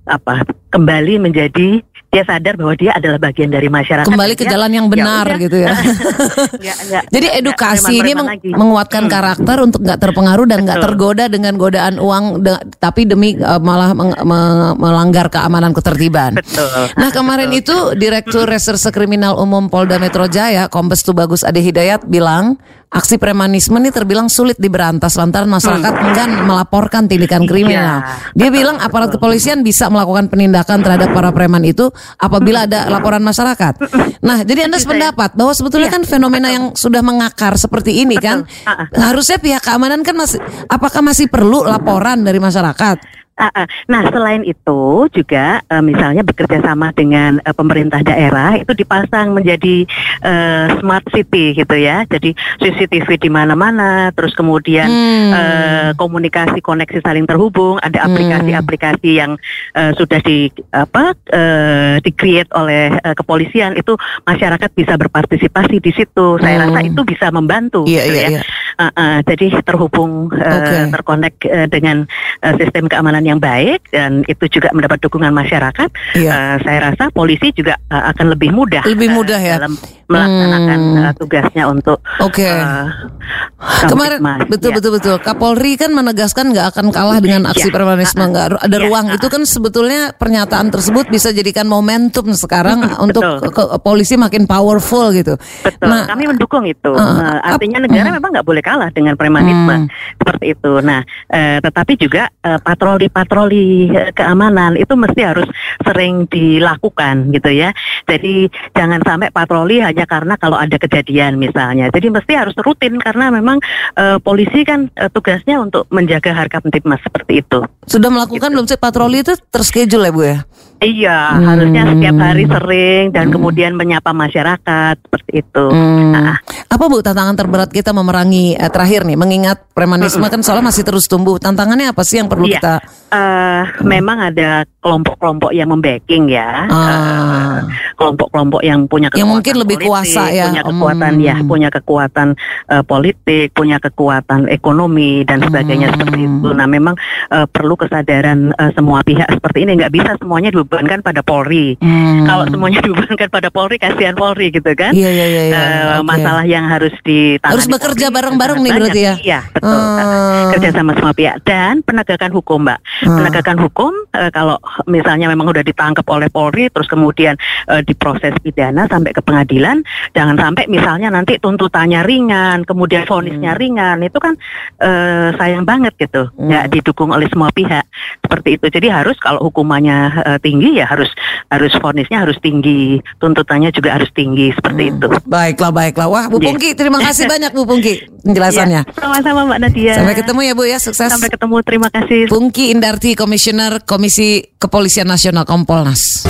apa 0.04 0.44
kembali 0.68 1.16
menjadi 1.16 1.80
dia 2.14 2.22
sadar 2.22 2.54
bahwa 2.54 2.74
dia 2.74 2.94
adalah 2.94 3.18
bagian 3.18 3.50
dari 3.50 3.66
masyarakat. 3.66 4.06
kembali 4.06 4.34
ke 4.34 4.46
Dia- 4.46 4.52
jalan 4.54 4.70
yang 4.70 4.86
ya 4.86 4.92
benar 4.94 5.24
udah. 5.26 5.38
gitu 5.42 5.56
ya. 5.58 5.74
Nggak- 6.84 7.06
Jadi 7.10 7.26
edukasi 7.34 7.92
ini 7.92 8.12
meng- 8.14 8.30
lagi. 8.30 8.50
menguatkan 8.50 9.04
karakter 9.06 9.56
untuk 9.58 9.82
nggak 9.82 9.98
terpengaruh 9.98 10.46
dan 10.46 10.62
nggak 10.62 10.78
Betul. 10.78 10.88
tergoda 10.88 11.24
dengan 11.26 11.54
godaan 11.56 11.94
uang, 11.98 12.24
de- 12.40 12.62
tapi 12.78 13.04
demi 13.04 13.34
eh, 13.34 13.60
malah 13.60 13.90
meng- 13.92 14.14
me- 14.22 14.74
melanggar 14.78 15.26
keamanan 15.26 15.74
ketertiban. 15.74 16.38
Betul. 16.38 16.70
Nah 16.94 17.10
kemarin 17.10 17.50
itu 17.50 17.74
Direktur 17.94 18.46
Reserse 18.46 18.86
Kriminal 18.88 19.34
Umum 19.34 19.66
Polda 19.66 19.98
Metro 19.98 20.24
Jaya 20.26 20.68
Kombes 20.68 21.02
Tubagus 21.02 21.42
Ade 21.42 21.58
Hidayat 21.58 22.06
bilang 22.06 22.60
aksi 22.90 23.16
premanisme 23.18 23.74
ini 23.80 23.90
terbilang 23.90 24.30
sulit 24.30 24.56
diberantas 24.60 25.16
lantaran 25.18 25.50
masyarakat 25.50 25.92
enggan 26.04 26.30
melaporkan 26.46 27.10
tindakan 27.10 27.44
kriminal. 27.48 28.04
Dia 28.36 28.48
bilang 28.52 28.78
aparat 28.78 29.10
kepolisian 29.14 29.66
bisa 29.66 29.90
melakukan 29.90 30.30
penindakan 30.30 30.80
terhadap 30.84 31.10
para 31.10 31.30
preman 31.34 31.64
itu 31.66 31.90
apabila 32.18 32.68
ada 32.68 32.86
laporan 32.92 33.24
masyarakat. 33.24 33.74
Nah, 34.22 34.46
jadi 34.46 34.70
Anda 34.70 34.78
sependapat 34.78 35.34
bahwa 35.34 35.52
sebetulnya 35.52 35.90
kan 35.90 36.02
fenomena 36.06 36.48
yang 36.52 36.72
sudah 36.72 37.02
mengakar 37.02 37.58
seperti 37.58 38.04
ini 38.04 38.16
kan 38.20 38.46
harusnya 38.94 39.36
pihak 39.40 39.62
keamanan 39.64 40.06
kan 40.06 40.14
masih 40.14 40.38
apakah 40.70 41.02
masih 41.02 41.26
perlu 41.26 41.66
laporan 41.66 42.22
dari 42.22 42.38
masyarakat? 42.38 43.23
Uh, 43.34 43.50
uh. 43.50 43.66
Nah, 43.90 44.06
selain 44.14 44.46
itu 44.46 45.10
juga 45.10 45.58
uh, 45.66 45.82
misalnya 45.82 46.22
bekerja 46.22 46.62
sama 46.62 46.94
dengan 46.94 47.42
uh, 47.42 47.50
pemerintah 47.50 47.98
daerah 48.06 48.54
itu 48.54 48.70
dipasang 48.78 49.34
menjadi 49.34 49.90
uh, 50.22 50.78
smart 50.78 51.02
city 51.10 51.50
gitu 51.50 51.74
ya. 51.74 52.06
Jadi 52.06 52.30
CCTV 52.62 53.18
di 53.18 53.30
mana-mana, 53.34 54.14
terus 54.14 54.38
kemudian 54.38 54.86
hmm. 54.86 55.30
uh, 55.34 55.90
komunikasi 55.98 56.62
koneksi 56.62 57.02
saling 57.02 57.26
terhubung, 57.26 57.82
ada 57.82 58.06
hmm. 58.06 58.14
aplikasi-aplikasi 58.14 59.10
yang 59.18 59.34
uh, 59.74 59.90
sudah 59.98 60.22
di 60.22 60.54
apa 60.70 61.18
uh, 61.34 61.98
di-create 62.06 62.54
oleh 62.54 62.94
uh, 63.02 63.18
kepolisian 63.18 63.74
itu 63.74 63.98
masyarakat 64.30 64.70
bisa 64.78 64.94
berpartisipasi 64.94 65.82
di 65.82 65.90
situ. 65.90 66.38
Saya 66.38 66.62
hmm. 66.62 66.64
rasa 66.70 66.80
itu 66.86 67.00
bisa 67.02 67.34
membantu 67.34 67.82
yeah, 67.90 68.06
gitu 68.06 68.14
yeah, 68.14 68.30
ya. 68.30 68.34
Yeah. 68.38 68.44
Uh, 68.74 68.90
uh, 68.98 69.18
jadi 69.22 69.62
terhubung 69.62 70.34
uh, 70.34 70.58
okay. 70.58 70.90
terkonek 70.90 71.34
uh, 71.46 71.70
dengan 71.70 72.02
uh, 72.42 72.54
sistem 72.58 72.90
keamanan 72.90 73.22
yang 73.22 73.38
baik 73.38 73.86
dan 73.94 74.26
itu 74.26 74.50
juga 74.50 74.74
mendapat 74.74 74.98
dukungan 74.98 75.30
masyarakat, 75.30 75.90
iya. 76.18 76.30
uh, 76.30 76.56
saya 76.58 76.90
rasa 76.90 77.14
polisi 77.14 77.54
juga 77.54 77.78
uh, 77.86 78.10
akan 78.10 78.34
lebih 78.34 78.50
mudah 78.50 78.82
lebih 78.82 79.14
mudah 79.14 79.38
uh, 79.38 79.46
ya 79.46 79.54
dalam 79.62 79.74
melaksanakan 80.04 80.80
hmm. 80.80 81.00
uh, 81.00 81.12
tugasnya 81.16 81.64
untuk 81.70 81.98
Oke. 82.20 82.44
Okay. 82.44 82.58
Uh, 82.60 83.88
Kemarin 83.88 84.20
betul 84.50 84.70
ya. 84.72 84.76
betul 84.76 84.90
betul 85.00 85.16
Kapolri 85.22 85.78
kan 85.80 85.90
menegaskan 85.94 86.52
nggak 86.52 86.76
akan 86.76 86.86
kalah 86.92 87.18
dengan 87.22 87.48
aksi 87.48 87.70
ya. 87.70 87.74
premanisme 87.74 88.20
nggak 88.20 88.60
ada 88.60 88.76
ya. 88.76 88.84
ruang 88.84 89.06
itu 89.14 89.26
kan 89.30 89.42
sebetulnya 89.48 90.12
pernyataan 90.12 90.68
tersebut 90.68 91.08
bisa 91.08 91.32
jadikan 91.32 91.64
momentum 91.64 92.28
sekarang 92.36 92.84
untuk 93.00 93.22
ke, 93.22 93.48
ke, 93.48 93.62
polisi 93.80 94.20
makin 94.20 94.44
powerful 94.44 95.14
gitu. 95.16 95.40
Betul. 95.64 95.88
Nah, 95.88 96.04
kami 96.04 96.28
mendukung 96.28 96.64
itu. 96.68 96.92
Uh, 96.92 97.00
uh, 97.00 97.38
artinya 97.56 97.80
negara 97.84 98.12
uh, 98.12 98.14
memang 98.20 98.30
nggak 98.36 98.46
boleh 98.46 98.62
kalah 98.64 98.88
dengan 98.88 99.14
premanisme 99.20 99.84
uh, 99.84 100.16
seperti 100.16 100.56
itu. 100.56 100.72
Nah, 100.80 101.04
uh, 101.28 101.58
tetapi 101.60 101.92
juga 102.00 102.32
uh, 102.40 102.56
patroli-patroli 102.64 103.92
uh, 103.92 104.10
keamanan 104.16 104.80
itu 104.80 104.96
mesti 104.96 105.20
harus 105.20 105.48
sering 105.84 106.24
dilakukan 106.32 107.28
gitu 107.36 107.52
ya. 107.52 107.76
Jadi 108.08 108.48
jangan 108.72 109.04
sampai 109.04 109.28
patroli 109.28 109.84
hanya 109.84 110.08
karena 110.08 110.40
kalau 110.40 110.56
ada 110.56 110.80
kejadian 110.80 111.36
misalnya. 111.36 111.92
Jadi 111.92 112.08
mesti 112.08 112.32
harus 112.32 112.56
rutin 112.64 112.96
karena 112.96 113.28
memang 113.28 113.60
uh, 114.00 114.16
polisi 114.24 114.64
kan 114.64 114.88
uh, 114.96 115.12
tugasnya 115.12 115.60
untuk 115.60 115.84
menjaga 115.92 116.32
harga 116.32 116.64
mas 116.88 117.00
seperti 117.04 117.44
itu. 117.44 117.60
Sudah 117.84 118.08
melakukan 118.08 118.48
gitu. 118.48 118.54
belum 118.56 118.66
sih 118.66 118.80
patroli 118.80 119.20
itu 119.20 119.36
terschedule 119.52 120.08
ya 120.08 120.12
Bu 120.14 120.22
ya? 120.24 120.38
Iya, 120.84 121.18
hmm. 121.32 121.46
harusnya 121.48 121.82
setiap 121.88 122.16
hari 122.20 122.44
sering 122.44 123.04
dan 123.16 123.24
hmm. 123.28 123.34
kemudian 123.40 123.72
menyapa 123.72 124.12
masyarakat 124.12 124.94
seperti 125.00 125.40
itu. 125.40 125.66
Hmm. 125.72 126.12
Nah. 126.12 126.36
Apa 126.68 126.84
Bu 126.90 127.00
tantangan 127.00 127.32
terberat 127.38 127.70
kita 127.72 127.96
memerangi 127.96 128.58
uh, 128.60 128.68
terakhir 128.68 129.08
nih 129.08 129.16
mengingat 129.16 129.64
premanisme 129.72 130.26
kan 130.28 130.44
soalnya 130.44 130.68
masih 130.68 130.84
terus 130.84 131.08
tumbuh. 131.08 131.40
Tantangannya 131.40 131.88
apa 131.88 132.04
sih 132.04 132.20
yang 132.20 132.28
perlu 132.28 132.44
iya. 132.44 132.60
kita 132.60 132.74
uh, 133.14 133.62
hmm. 133.64 133.86
memang 133.86 134.18
ada 134.32 134.66
kelompok-kelompok 134.82 135.50
yang 135.54 135.68
membacking 135.70 136.28
ya. 136.28 136.68
Ah. 136.68 137.64
kelompok-kelompok 137.94 138.60
yang 138.66 138.90
punya 138.90 139.08
kekuatan 139.08 139.22
yang 139.22 139.30
mungkin 139.30 139.54
lebih 139.56 139.76
politik, 139.80 139.88
kuasa 139.88 140.22
ya. 140.34 140.46
Punya 140.50 140.64
kekuatan 140.66 141.12
ya, 141.22 141.34
hmm. 141.34 141.40
ya, 141.40 141.48
punya 141.48 141.68
kekuatan 141.70 142.28
uh, 142.68 142.82
politik, 142.84 143.46
punya 143.54 143.76
kekuatan 143.78 144.40
ekonomi 144.50 145.22
dan 145.24 145.38
sebagainya 145.40 145.88
hmm. 145.88 145.94
seperti 145.94 146.18
itu. 146.26 146.48
Nah, 146.52 146.66
memang 146.66 146.94
uh, 147.30 147.46
perlu 147.46 147.74
kesadaran 147.78 148.52
uh, 148.58 148.70
semua 148.74 149.00
pihak 149.06 149.28
seperti 149.30 149.64
ini 149.64 149.78
nggak 149.78 149.92
bisa 149.94 150.10
semuanya 150.18 150.50
dibebankan 150.74 151.06
pada 151.06 151.22
Polri. 151.22 151.78
Hmm. 151.78 152.26
Kalau 152.26 152.44
semuanya 152.50 152.82
dibebankan 152.86 153.28
pada 153.30 153.48
Polri, 153.54 153.76
kasihan 153.78 154.18
Polri 154.18 154.50
gitu 154.50 154.66
kan. 154.74 154.90
Iya 154.90 155.10
iya 155.14 155.26
iya. 155.30 155.42
iya. 155.46 155.54
Uh, 155.54 156.02
okay. 156.02 156.02
Masalah 156.02 156.44
yang 156.50 156.66
harus 156.66 156.94
ditangani. 157.06 157.54
Harus 157.54 157.66
bekerja 157.70 158.06
bareng-bareng 158.10 158.58
nih 158.58 158.72
berarti 158.74 159.00
ya. 159.00 159.14
Iya 159.22 159.40
betul. 159.54 159.70
Hmm. 159.70 160.50
Kerja 160.58 160.68
sama 160.74 160.90
semua 160.98 161.14
pihak 161.14 161.36
dan 161.46 161.74
penegakan 161.86 162.30
hukum, 162.34 162.58
Mbak. 162.66 162.78
Hmm. 163.06 163.16
Penegakan 163.22 163.58
hukum 163.62 163.92
uh, 164.10 164.30
kalau 164.34 164.56
misalnya 164.90 165.30
memang 165.30 165.46
udah 165.54 165.62
ditangkap 165.62 166.06
oleh 166.10 166.26
Polri, 166.26 166.66
terus 166.74 166.90
kemudian 166.90 167.38
uh, 167.70 167.80
diproses 167.86 168.34
pidana 168.42 168.90
sampai 168.90 169.14
ke 169.14 169.22
pengadilan, 169.22 169.86
jangan 170.10 170.34
sampai 170.34 170.66
misalnya 170.66 171.14
nanti 171.14 171.38
tuntutannya 171.38 172.02
ringan, 172.02 172.66
kemudian 172.66 173.06
vonisnya 173.06 173.54
hmm. 173.54 173.60
ringan, 173.62 173.96
itu 174.02 174.18
kan 174.18 174.34
uh, 174.82 175.30
sayang 175.38 175.62
banget 175.62 175.94
gitu, 176.02 176.26
hmm. 176.34 176.50
ya 176.50 176.60
didukung 176.66 177.14
oleh 177.14 177.30
semua 177.30 177.54
pihak 177.54 177.86
seperti 178.26 178.58
itu. 178.58 178.66
Jadi 178.74 178.88
harus 178.90 179.14
kalau 179.22 179.38
hukumannya 179.46 179.98
uh, 180.24 180.38
tinggi 180.40 180.63
ya 180.72 180.88
harus 180.88 181.10
harus 181.52 181.72
vonisnya 181.76 182.24
harus 182.24 182.38
tinggi, 182.40 183.02
tuntutannya 183.20 183.68
juga 183.74 184.00
harus 184.00 184.08
tinggi 184.16 184.54
seperti 184.56 184.82
hmm. 184.88 184.92
itu. 184.96 185.08
Baiklah, 185.28 185.70
baiklah. 185.74 186.08
Wah, 186.08 186.24
Bu 186.32 186.40
yeah. 186.40 186.46
Pungki, 186.48 186.70
terima 186.72 186.98
kasih 187.04 187.28
banyak 187.28 187.50
Bu 187.52 187.68
Pungki 187.68 188.08
penjelasannya. 188.26 188.82
Ya, 188.88 188.96
sama-sama 188.96 189.40
Mbak 189.50 189.58
Nadia. 189.60 189.94
Sampai 190.00 190.14
ketemu 190.16 190.40
ya 190.40 190.52
Bu 190.56 190.62
ya, 190.64 190.78
sukses. 190.80 191.10
Sampai 191.10 191.28
ketemu, 191.28 191.56
terima 191.60 191.88
kasih. 191.92 192.30
Pungki 192.32 192.72
Indarti, 192.72 193.12
Komisioner 193.12 193.84
Komisi 193.84 194.56
Kepolisian 194.56 195.10
Nasional 195.10 195.44
Kompolnas. 195.44 196.24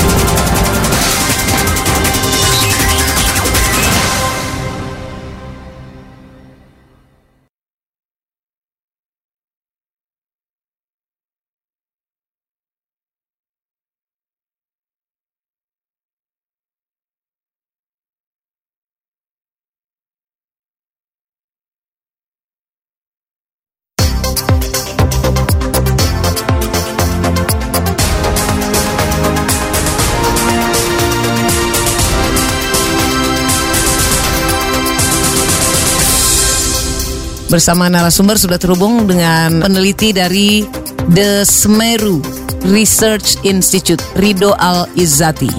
Bersama 37.55 37.87
narasumber 37.87 38.35
sudah 38.35 38.59
terhubung 38.59 39.07
dengan 39.07 39.63
peneliti 39.63 40.11
dari 40.11 40.67
The 41.15 41.47
Semeru 41.47 42.19
Research 42.67 43.39
Institute, 43.47 44.03
Rido 44.19 44.59
Al 44.59 44.91
Izzati. 44.99 45.55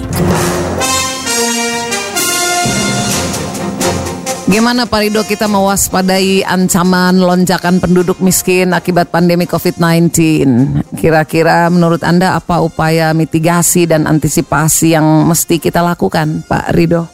Gimana 4.44 4.84
Pak 4.84 5.00
Rido 5.08 5.24
kita 5.24 5.48
mewaspadai 5.48 6.44
ancaman 6.44 7.16
lonjakan 7.16 7.80
penduduk 7.80 8.20
miskin 8.20 8.76
akibat 8.76 9.08
pandemi 9.08 9.48
COVID-19? 9.48 10.12
Kira-kira 11.00 11.72
menurut 11.72 12.04
Anda 12.04 12.36
apa 12.36 12.60
upaya 12.60 13.16
mitigasi 13.16 13.88
dan 13.88 14.04
antisipasi 14.04 14.92
yang 14.92 15.24
mesti 15.24 15.56
kita 15.56 15.80
lakukan 15.80 16.44
Pak 16.44 16.76
Rido? 16.76 17.08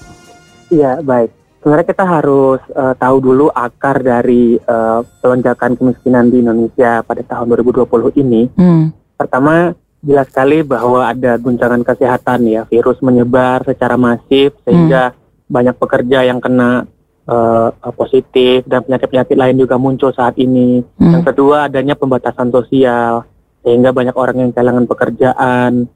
Iya, 0.74 0.98
baik 1.06 1.41
sebenarnya 1.62 1.86
kita 1.86 2.02
harus 2.04 2.58
uh, 2.74 2.90
tahu 2.98 3.16
dulu 3.22 3.46
akar 3.54 4.02
dari 4.02 4.58
uh, 4.58 5.06
pelonjakan 5.22 5.78
kemiskinan 5.78 6.26
di 6.26 6.42
Indonesia 6.42 7.06
pada 7.06 7.22
tahun 7.22 7.54
2020 7.54 7.86
ini. 8.18 8.50
Hmm. 8.58 8.90
Pertama, 9.14 9.70
jelas 10.02 10.26
sekali 10.26 10.66
bahwa 10.66 11.06
ada 11.06 11.38
guncangan 11.38 11.86
kesehatan 11.86 12.50
ya, 12.50 12.66
virus 12.66 12.98
menyebar 12.98 13.62
secara 13.62 13.94
masif 13.94 14.58
sehingga 14.66 15.14
hmm. 15.14 15.46
banyak 15.46 15.76
pekerja 15.78 16.26
yang 16.26 16.42
kena 16.42 16.90
uh, 17.30 17.70
positif 17.94 18.66
dan 18.66 18.82
penyakit-penyakit 18.82 19.38
lain 19.38 19.56
juga 19.62 19.78
muncul 19.78 20.10
saat 20.10 20.34
ini. 20.42 20.82
Hmm. 20.98 21.14
Yang 21.14 21.30
kedua, 21.30 21.70
adanya 21.70 21.94
pembatasan 21.94 22.50
sosial 22.50 23.22
sehingga 23.62 23.94
banyak 23.94 24.18
orang 24.18 24.36
yang 24.42 24.50
kehilangan 24.50 24.90
pekerjaan, 24.90 25.86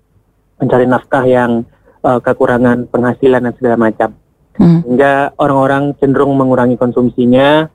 mencari 0.62 0.86
nafkah 0.86 1.26
yang 1.26 1.66
uh, 2.06 2.22
kekurangan 2.22 2.86
penghasilan 2.86 3.42
dan 3.42 3.54
segala 3.58 3.90
macam 3.90 4.14
hmm. 4.56 4.84
sehingga 4.84 5.32
orang-orang 5.36 5.96
cenderung 6.00 6.36
mengurangi 6.36 6.76
konsumsinya 6.76 7.68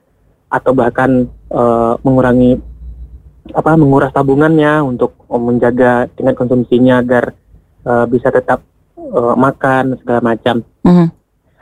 atau 0.51 0.71
bahkan 0.75 1.31
uh, 1.49 1.95
mengurangi 2.03 2.59
apa 3.51 3.73
menguras 3.73 4.13
tabungannya 4.13 4.83
untuk 4.85 5.17
menjaga 5.31 6.11
tingkat 6.13 6.35
konsumsinya 6.37 7.01
agar 7.01 7.33
uh, 7.87 8.05
bisa 8.05 8.29
tetap 8.29 8.61
uh, 8.97 9.33
makan 9.33 9.97
segala 10.03 10.21
macam. 10.21 10.61
Hmm. 10.85 11.09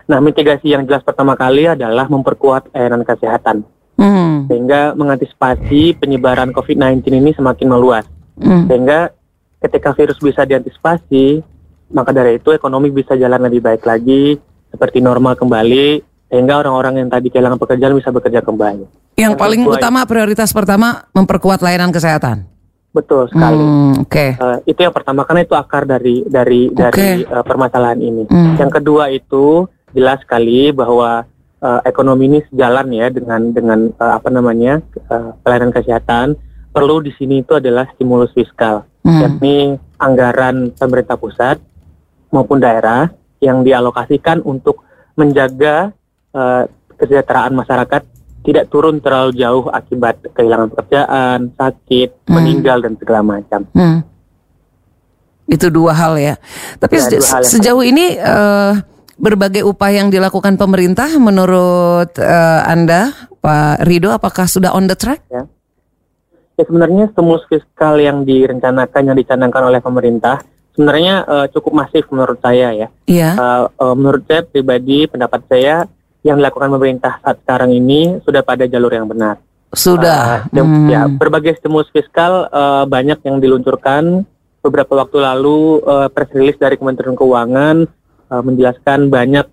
Nah, 0.09 0.17
mitigasi 0.25 0.73
yang 0.73 0.89
jelas 0.89 1.05
pertama 1.05 1.37
kali 1.37 1.69
adalah 1.69 2.09
memperkuat 2.09 2.73
layanan 2.73 3.05
kesehatan. 3.05 3.61
Hmm. 3.99 4.49
Sehingga 4.49 4.97
mengantisipasi 4.97 6.01
penyebaran 6.01 6.49
COVID-19 6.49 7.05
ini 7.13 7.31
semakin 7.37 7.67
meluas. 7.69 8.09
Hmm. 8.41 8.65
Sehingga 8.65 9.13
ketika 9.61 9.93
virus 9.93 10.17
bisa 10.17 10.49
diantisipasi, 10.49 11.45
maka 11.93 12.09
dari 12.09 12.41
itu 12.41 12.49
ekonomi 12.49 12.89
bisa 12.89 13.13
jalan 13.13 13.37
lebih 13.45 13.61
baik 13.61 13.85
lagi, 13.85 14.41
seperti 14.69 15.01
normal 15.01 15.35
kembali 15.35 16.01
sehingga 16.29 16.61
orang-orang 16.61 17.01
yang 17.05 17.09
tadi 17.09 17.33
kehilangan 17.33 17.57
pekerjaan 17.57 17.97
bisa 17.97 18.13
bekerja 18.13 18.41
kembali. 18.45 18.85
Yang 19.17 19.33
Dan 19.35 19.41
paling 19.41 19.61
utama 19.65 20.05
prioritas 20.05 20.53
pertama 20.53 21.09
memperkuat 21.11 21.59
layanan 21.65 21.89
kesehatan. 21.89 22.45
Betul 22.89 23.29
sekali. 23.29 23.61
Hmm, 23.61 23.93
Oke. 24.01 24.33
Okay. 24.33 24.41
Uh, 24.41 24.57
eh, 24.61 24.73
itu 24.73 24.79
yang 24.81 24.93
pertama 24.93 25.21
karena 25.25 25.45
itu 25.45 25.53
akar 25.53 25.85
dari 25.85 26.25
dari 26.25 26.69
okay. 26.69 26.77
dari 26.77 27.07
uh, 27.25 27.45
permasalahan 27.45 27.99
ini. 28.01 28.23
Hmm. 28.29 28.57
Yang 28.57 28.81
kedua 28.81 29.13
itu 29.13 29.69
jelas 29.93 30.21
sekali 30.21 30.73
bahwa 30.73 31.25
uh, 31.61 31.81
ekonomi 31.85 32.29
ini 32.29 32.39
sejalan 32.49 32.89
ya 32.93 33.07
dengan 33.13 33.41
dengan 33.53 33.79
uh, 33.97 34.17
apa 34.17 34.29
namanya 34.33 34.81
uh, 35.09 35.33
pelayanan 35.41 35.73
kesehatan. 35.73 36.37
perlu 36.69 37.01
di 37.01 37.09
sini 37.17 37.41
itu 37.41 37.57
adalah 37.57 37.89
stimulus 37.97 38.29
fiskal, 38.29 38.85
hmm. 39.01 39.21
yakni 39.25 39.81
anggaran 39.97 40.69
pemerintah 40.77 41.17
pusat 41.17 41.57
maupun 42.29 42.61
daerah 42.61 43.09
yang 43.39 43.63
dialokasikan 43.63 44.43
untuk 44.43 44.83
menjaga 45.15 45.95
uh, 46.35 46.63
kesejahteraan 46.99 47.55
masyarakat 47.55 48.03
tidak 48.43 48.71
turun 48.71 49.03
terlalu 49.03 49.35
jauh 49.35 49.67
akibat 49.67 50.19
kehilangan 50.31 50.71
pekerjaan, 50.71 51.39
sakit, 51.59 52.09
hmm. 52.23 52.31
meninggal 52.31 52.77
dan 52.79 52.93
segala 52.95 53.21
macam. 53.23 53.67
Hmm. 53.75 53.99
Itu 55.49 55.67
dua 55.67 55.91
hal 55.97 56.15
ya. 56.15 56.35
Tapi 56.79 56.95
ya, 56.95 57.03
se 57.03 57.17
hal 57.19 57.43
sejauh 57.43 57.83
ini 57.83 58.15
uh, 58.15 58.79
berbagai 59.19 59.67
upaya 59.67 59.99
yang 59.99 60.09
dilakukan 60.13 60.55
pemerintah 60.55 61.11
menurut 61.19 62.15
uh, 62.15 62.61
Anda, 62.63 63.11
Pak 63.43 63.83
Rido, 63.83 64.15
apakah 64.15 64.47
sudah 64.47 64.71
on 64.71 64.87
the 64.87 64.95
track? 64.95 65.25
Ya. 65.27 65.43
ya 66.55 66.63
sebenarnya 66.63 67.11
stimulus 67.11 67.43
fiskal 67.51 67.99
yang 67.99 68.23
direncanakan, 68.23 69.01
yang 69.11 69.17
dicanangkan 69.19 69.63
oleh 69.67 69.83
pemerintah 69.83 70.39
sebenarnya 70.79 71.27
uh, 71.27 71.47
cukup 71.51 71.83
masif 71.83 72.07
menurut 72.07 72.39
saya 72.39 72.71
ya. 72.71 72.87
Iya. 73.03 73.29
Uh, 73.35 73.63
uh, 73.83 73.95
menurut 73.99 74.23
saya 74.23 74.47
pribadi, 74.47 75.11
pendapat 75.11 75.43
saya 75.51 75.83
yang 76.23 76.39
dilakukan 76.39 76.71
pemerintah 76.71 77.19
saat 77.19 77.43
sekarang 77.43 77.75
ini 77.75 78.23
sudah 78.23 78.39
pada 78.47 78.63
jalur 78.63 78.95
yang 78.95 79.03
benar. 79.03 79.43
Sudah. 79.75 80.47
Uh, 80.55 80.63
hmm. 80.63 80.87
Ya, 80.87 81.03
berbagai 81.11 81.59
stimulus 81.59 81.91
fiskal 81.91 82.47
uh, 82.47 82.87
banyak 82.87 83.19
yang 83.27 83.43
diluncurkan. 83.43 84.23
Beberapa 84.63 85.03
waktu 85.03 85.19
lalu 85.19 85.83
uh, 85.83 86.07
press 86.07 86.31
release 86.31 86.55
dari 86.55 86.79
Kementerian 86.79 87.19
Keuangan 87.19 87.83
uh, 88.31 88.41
menjelaskan 88.43 89.11
banyak 89.11 89.43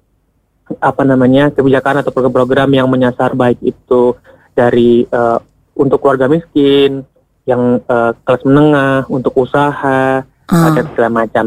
apa 0.79 1.03
namanya 1.03 1.51
kebijakan 1.51 2.07
atau 2.07 2.11
program-program 2.15 2.71
yang 2.71 2.87
menyasar 2.87 3.35
baik 3.35 3.59
itu 3.67 4.15
dari 4.55 5.07
uh, 5.11 5.43
untuk 5.75 6.03
keluarga 6.03 6.27
miskin, 6.31 7.03
yang 7.47 7.79
uh, 7.87 8.15
kelas 8.27 8.43
menengah, 8.43 9.07
untuk 9.07 9.35
usaha, 9.39 10.27
uh. 10.51 10.75
dan 10.75 10.85
segala 10.93 11.11
macam. 11.25 11.45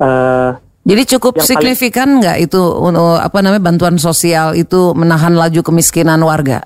Uh, 0.00 0.50
jadi 0.84 1.16
cukup 1.16 1.40
signifikan 1.40 2.20
nggak 2.20 2.44
itu 2.44 2.60
untuk 2.60 3.16
apa 3.16 3.40
namanya 3.40 3.72
bantuan 3.72 3.96
sosial 3.96 4.52
itu 4.52 4.92
menahan 4.92 5.32
laju 5.32 5.64
kemiskinan 5.64 6.20
warga? 6.20 6.60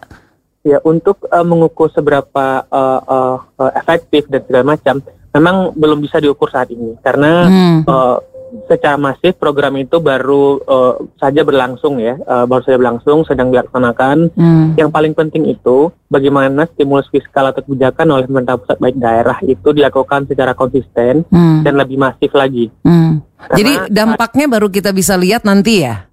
Ya 0.66 0.82
untuk 0.82 1.22
uh, 1.30 1.46
mengukur 1.46 1.86
seberapa 1.94 2.66
uh, 2.66 3.00
uh, 3.06 3.36
uh, 3.62 3.70
efektif 3.78 4.26
dan 4.26 4.42
segala 4.42 4.74
macam, 4.74 4.98
memang 5.30 5.70
belum 5.78 6.02
bisa 6.02 6.18
diukur 6.18 6.50
saat 6.50 6.66
ini 6.74 6.98
karena 6.98 7.46
hmm. 7.46 7.78
uh, 7.86 8.18
secara 8.68 8.96
masif 8.96 9.36
program 9.36 9.76
itu 9.80 10.00
baru 10.00 10.60
uh, 10.64 10.94
saja 11.20 11.44
berlangsung 11.44 12.00
ya, 12.00 12.16
uh, 12.24 12.44
baru 12.48 12.62
saja 12.64 12.76
berlangsung, 12.80 13.24
sedang 13.28 13.52
dilaksanakan. 13.52 14.32
Hmm. 14.34 14.66
Yang 14.76 14.90
paling 14.92 15.14
penting 15.16 15.44
itu 15.48 15.92
bagaimana 16.08 16.68
stimulus 16.72 17.08
fiskal 17.12 17.48
atau 17.48 17.64
kebijakan 17.64 18.08
oleh 18.12 18.24
pemerintah 18.26 18.60
pusat 18.60 18.78
baik 18.80 18.96
daerah 18.96 19.38
itu 19.44 19.68
dilakukan 19.72 20.28
secara 20.28 20.52
konsisten 20.56 21.28
hmm. 21.28 21.64
dan 21.64 21.74
lebih 21.76 22.00
masif 22.00 22.32
lagi. 22.32 22.72
Hmm. 22.82 23.20
Jadi 23.54 23.92
dampaknya 23.92 24.50
baru 24.50 24.68
kita 24.68 24.90
bisa 24.90 25.14
lihat 25.14 25.46
nanti 25.46 25.86
ya. 25.86 26.08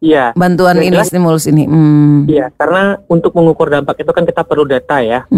Iya. 0.00 0.32
Bantuan 0.32 0.80
ini, 0.80 0.96
stimulus 1.04 1.44
ini. 1.44 1.68
Hmm. 1.68 2.24
Iya, 2.24 2.48
karena 2.56 2.96
untuk 3.04 3.36
mengukur 3.36 3.68
dampak 3.68 4.00
itu 4.00 4.10
kan 4.16 4.24
kita 4.24 4.48
perlu 4.48 4.64
data 4.64 5.04
ya, 5.04 5.28
hmm. 5.28 5.36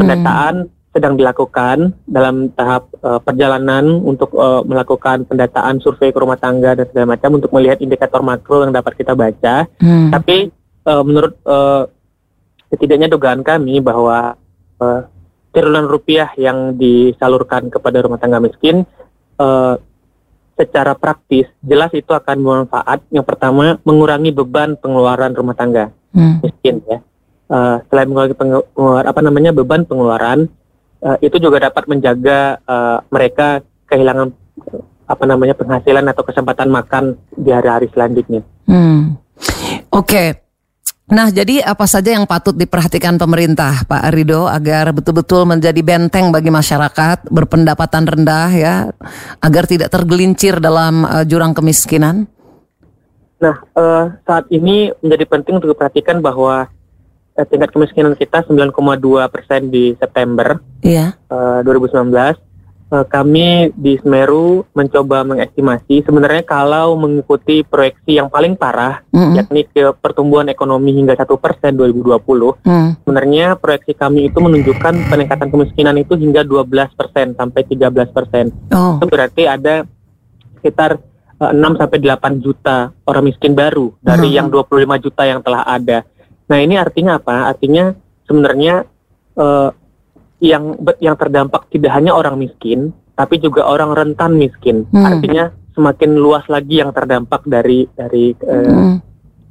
Sedang 0.93 1.17
dilakukan 1.17 1.97
dalam 2.05 2.53
tahap 2.53 2.93
uh, 3.01 3.17
perjalanan 3.17 3.97
untuk 4.05 4.37
uh, 4.37 4.61
melakukan 4.61 5.25
pendataan 5.25 5.81
survei 5.81 6.13
ke 6.13 6.21
rumah 6.21 6.37
tangga 6.37 6.77
dan 6.77 6.85
segala 6.85 7.17
macam 7.17 7.41
untuk 7.41 7.49
melihat 7.57 7.81
indikator 7.81 8.21
makro 8.21 8.69
yang 8.69 8.77
dapat 8.77 9.01
kita 9.01 9.17
baca. 9.17 9.65
Hmm. 9.81 10.13
Tapi 10.13 10.53
uh, 10.85 11.01
menurut 11.01 11.35
uh, 11.49 11.89
setidaknya 12.69 13.09
dugaan 13.09 13.41
kami 13.41 13.81
bahwa 13.81 14.37
uh, 14.85 15.01
triliunan 15.57 15.89
rupiah 15.89 16.29
yang 16.37 16.77
disalurkan 16.77 17.73
kepada 17.73 18.05
rumah 18.05 18.21
tangga 18.21 18.45
miskin 18.45 18.85
uh, 19.41 19.81
secara 20.61 20.93
praktis 20.93 21.49
jelas 21.65 21.89
itu 21.97 22.13
akan 22.13 22.37
bermanfaat. 22.37 23.09
Yang 23.09 23.27
pertama 23.33 23.81
mengurangi 23.89 24.29
beban 24.29 24.77
pengeluaran 24.77 25.33
rumah 25.33 25.57
tangga 25.57 25.89
hmm. 26.13 26.45
miskin 26.45 26.85
ya. 26.85 27.01
Uh, 27.49 27.81
selain 27.89 28.13
mengurangi 28.13 28.37
pengeluaran 28.37 29.09
apa 29.09 29.21
namanya 29.25 29.57
beban 29.57 29.89
pengeluaran 29.89 30.53
uh, 31.03 31.19
itu 31.21 31.37
juga 31.43 31.69
dapat 31.69 31.85
menjaga 31.91 32.63
uh, 32.65 32.99
mereka 33.11 33.61
kehilangan 33.91 34.33
apa 35.05 35.25
namanya 35.29 35.53
penghasilan 35.59 36.07
atau 36.09 36.23
kesempatan 36.25 36.71
makan 36.73 37.05
di 37.35 37.51
hari-hari 37.53 37.91
selanjutnya. 37.93 38.41
Hmm. 38.65 39.19
Oke. 39.93 40.09
Okay. 40.09 40.29
Nah, 41.13 41.29
jadi 41.29 41.61
apa 41.61 41.85
saja 41.85 42.17
yang 42.17 42.25
patut 42.25 42.57
diperhatikan 42.57 43.21
pemerintah, 43.21 43.85
Pak 43.85 44.17
Rido, 44.17 44.49
agar 44.49 44.97
betul-betul 44.97 45.45
menjadi 45.45 45.77
benteng 45.85 46.33
bagi 46.33 46.49
masyarakat 46.49 47.29
berpendapatan 47.29 48.09
rendah 48.09 48.49
ya, 48.49 48.75
agar 49.45 49.69
tidak 49.69 49.93
tergelincir 49.93 50.57
dalam 50.57 51.05
uh, 51.05 51.21
jurang 51.29 51.53
kemiskinan? 51.53 52.25
Nah, 53.45 53.61
uh, 53.77 54.09
saat 54.25 54.49
ini 54.49 54.89
menjadi 55.05 55.29
penting 55.29 55.61
untuk 55.61 55.77
diperhatikan 55.77 56.25
bahwa 56.25 56.73
eh, 57.37 57.47
tingkat 57.49 57.71
kemiskinan 57.73 58.15
kita 58.17 58.45
9,2 58.49 58.73
persen 59.33 59.73
di 59.73 59.97
September 59.97 60.61
iya. 60.85 61.17
uh, 61.33 61.61
2019. 61.65 62.53
Uh, 62.93 63.09
kami 63.09 63.73
di 63.73 63.97
Semeru 64.05 64.69
mencoba 64.77 65.25
mengestimasi 65.25 66.05
sebenarnya 66.05 66.45
kalau 66.45 66.93
mengikuti 67.01 67.65
proyeksi 67.65 68.21
yang 68.21 68.29
paling 68.29 68.53
parah, 68.53 69.01
mm 69.09 69.17
-hmm. 69.17 69.33
yakni 69.41 69.65
ke 69.65 69.97
pertumbuhan 69.97 70.53
ekonomi 70.53 70.93
hingga 70.93 71.17
satu 71.17 71.41
persen 71.41 71.73
2020, 71.73 72.21
mm. 72.61 72.89
sebenarnya 73.01 73.57
proyeksi 73.57 73.97
kami 73.97 74.29
itu 74.29 74.37
menunjukkan 74.37 75.09
peningkatan 75.09 75.49
kemiskinan 75.49 75.97
itu 75.97 76.21
hingga 76.21 76.45
12 76.45 76.69
persen 76.93 77.33
sampai 77.33 77.65
13 77.65 78.13
persen. 78.13 78.53
Oh. 78.77 79.01
Itu 79.01 79.09
berarti 79.09 79.49
ada 79.49 79.89
sekitar 80.61 81.01
6 81.51 81.59
eh, 81.59 81.75
sampai 81.75 81.99
8 81.99 82.39
juta 82.45 82.95
orang 83.03 83.25
miskin 83.27 83.59
baru 83.59 83.91
dari 83.99 84.31
hmm. 84.31 84.37
yang 84.39 84.47
25 84.47 85.03
juta 85.03 85.23
yang 85.27 85.41
telah 85.43 85.67
ada. 85.67 86.07
Nah 86.53 86.61
ini 86.61 86.77
artinya 86.77 87.17
apa? 87.17 87.49
Artinya 87.49 87.97
sebenarnya 88.29 88.85
uh, 89.41 89.73
yang 90.45 90.77
yang 91.01 91.17
terdampak 91.17 91.73
tidak 91.73 91.97
hanya 91.97 92.13
orang 92.13 92.37
miskin, 92.37 92.93
tapi 93.17 93.41
juga 93.41 93.65
orang 93.65 93.97
rentan 93.97 94.37
miskin. 94.37 94.85
Hmm. 94.93 95.17
Artinya 95.17 95.49
semakin 95.73 96.21
luas 96.21 96.45
lagi 96.53 96.85
yang 96.85 96.93
terdampak 96.93 97.49
dari 97.49 97.89
dari 97.97 98.37
uh, 98.45 98.69
hmm. 98.69 98.97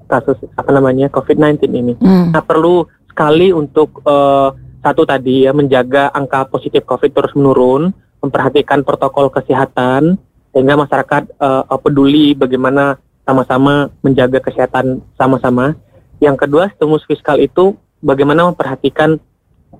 kasus 0.05 0.37
apa 0.53 0.69
namanya 0.69 1.09
COVID-19 1.09 1.73
ini. 1.73 1.93
Hmm. 1.97 2.37
Nah 2.37 2.45
perlu 2.45 2.85
sekali 3.09 3.49
untuk 3.49 4.05
uh, 4.05 4.53
satu 4.85 5.01
tadi 5.01 5.49
ya 5.49 5.57
menjaga 5.57 6.13
angka 6.13 6.53
positif 6.53 6.85
COVID 6.85 7.17
terus 7.17 7.33
menurun, 7.33 7.89
memperhatikan 8.21 8.85
protokol 8.85 9.33
kesehatan 9.33 10.21
sehingga 10.53 10.77
masyarakat 10.77 11.33
uh, 11.41 11.65
peduli 11.81 12.37
bagaimana 12.37 13.01
sama-sama 13.25 13.89
menjaga 14.05 14.37
kesehatan 14.37 15.01
sama-sama. 15.17 15.73
Yang 16.21 16.47
kedua, 16.47 16.69
stimulus 16.77 17.03
fiskal 17.09 17.41
itu 17.41 17.73
bagaimana 17.99 18.45
memperhatikan 18.53 19.17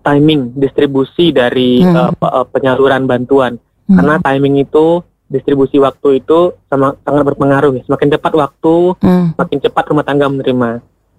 timing 0.01 0.57
distribusi 0.57 1.29
dari 1.29 1.85
hmm. 1.85 2.17
uh, 2.17 2.45
penyaluran 2.49 3.05
bantuan. 3.05 3.61
Hmm. 3.85 3.95
Karena 4.01 4.15
timing 4.19 4.65
itu 4.65 5.05
distribusi 5.31 5.77
waktu 5.79 6.19
itu 6.19 6.57
sama 6.67 6.97
sangat 7.05 7.23
berpengaruh. 7.29 7.77
Ya. 7.77 7.81
Semakin 7.85 8.09
cepat 8.17 8.33
waktu, 8.35 8.75
hmm. 8.99 9.25
semakin 9.37 9.57
cepat 9.63 9.83
rumah 9.93 10.03
tangga 10.03 10.27
menerima. 10.27 10.69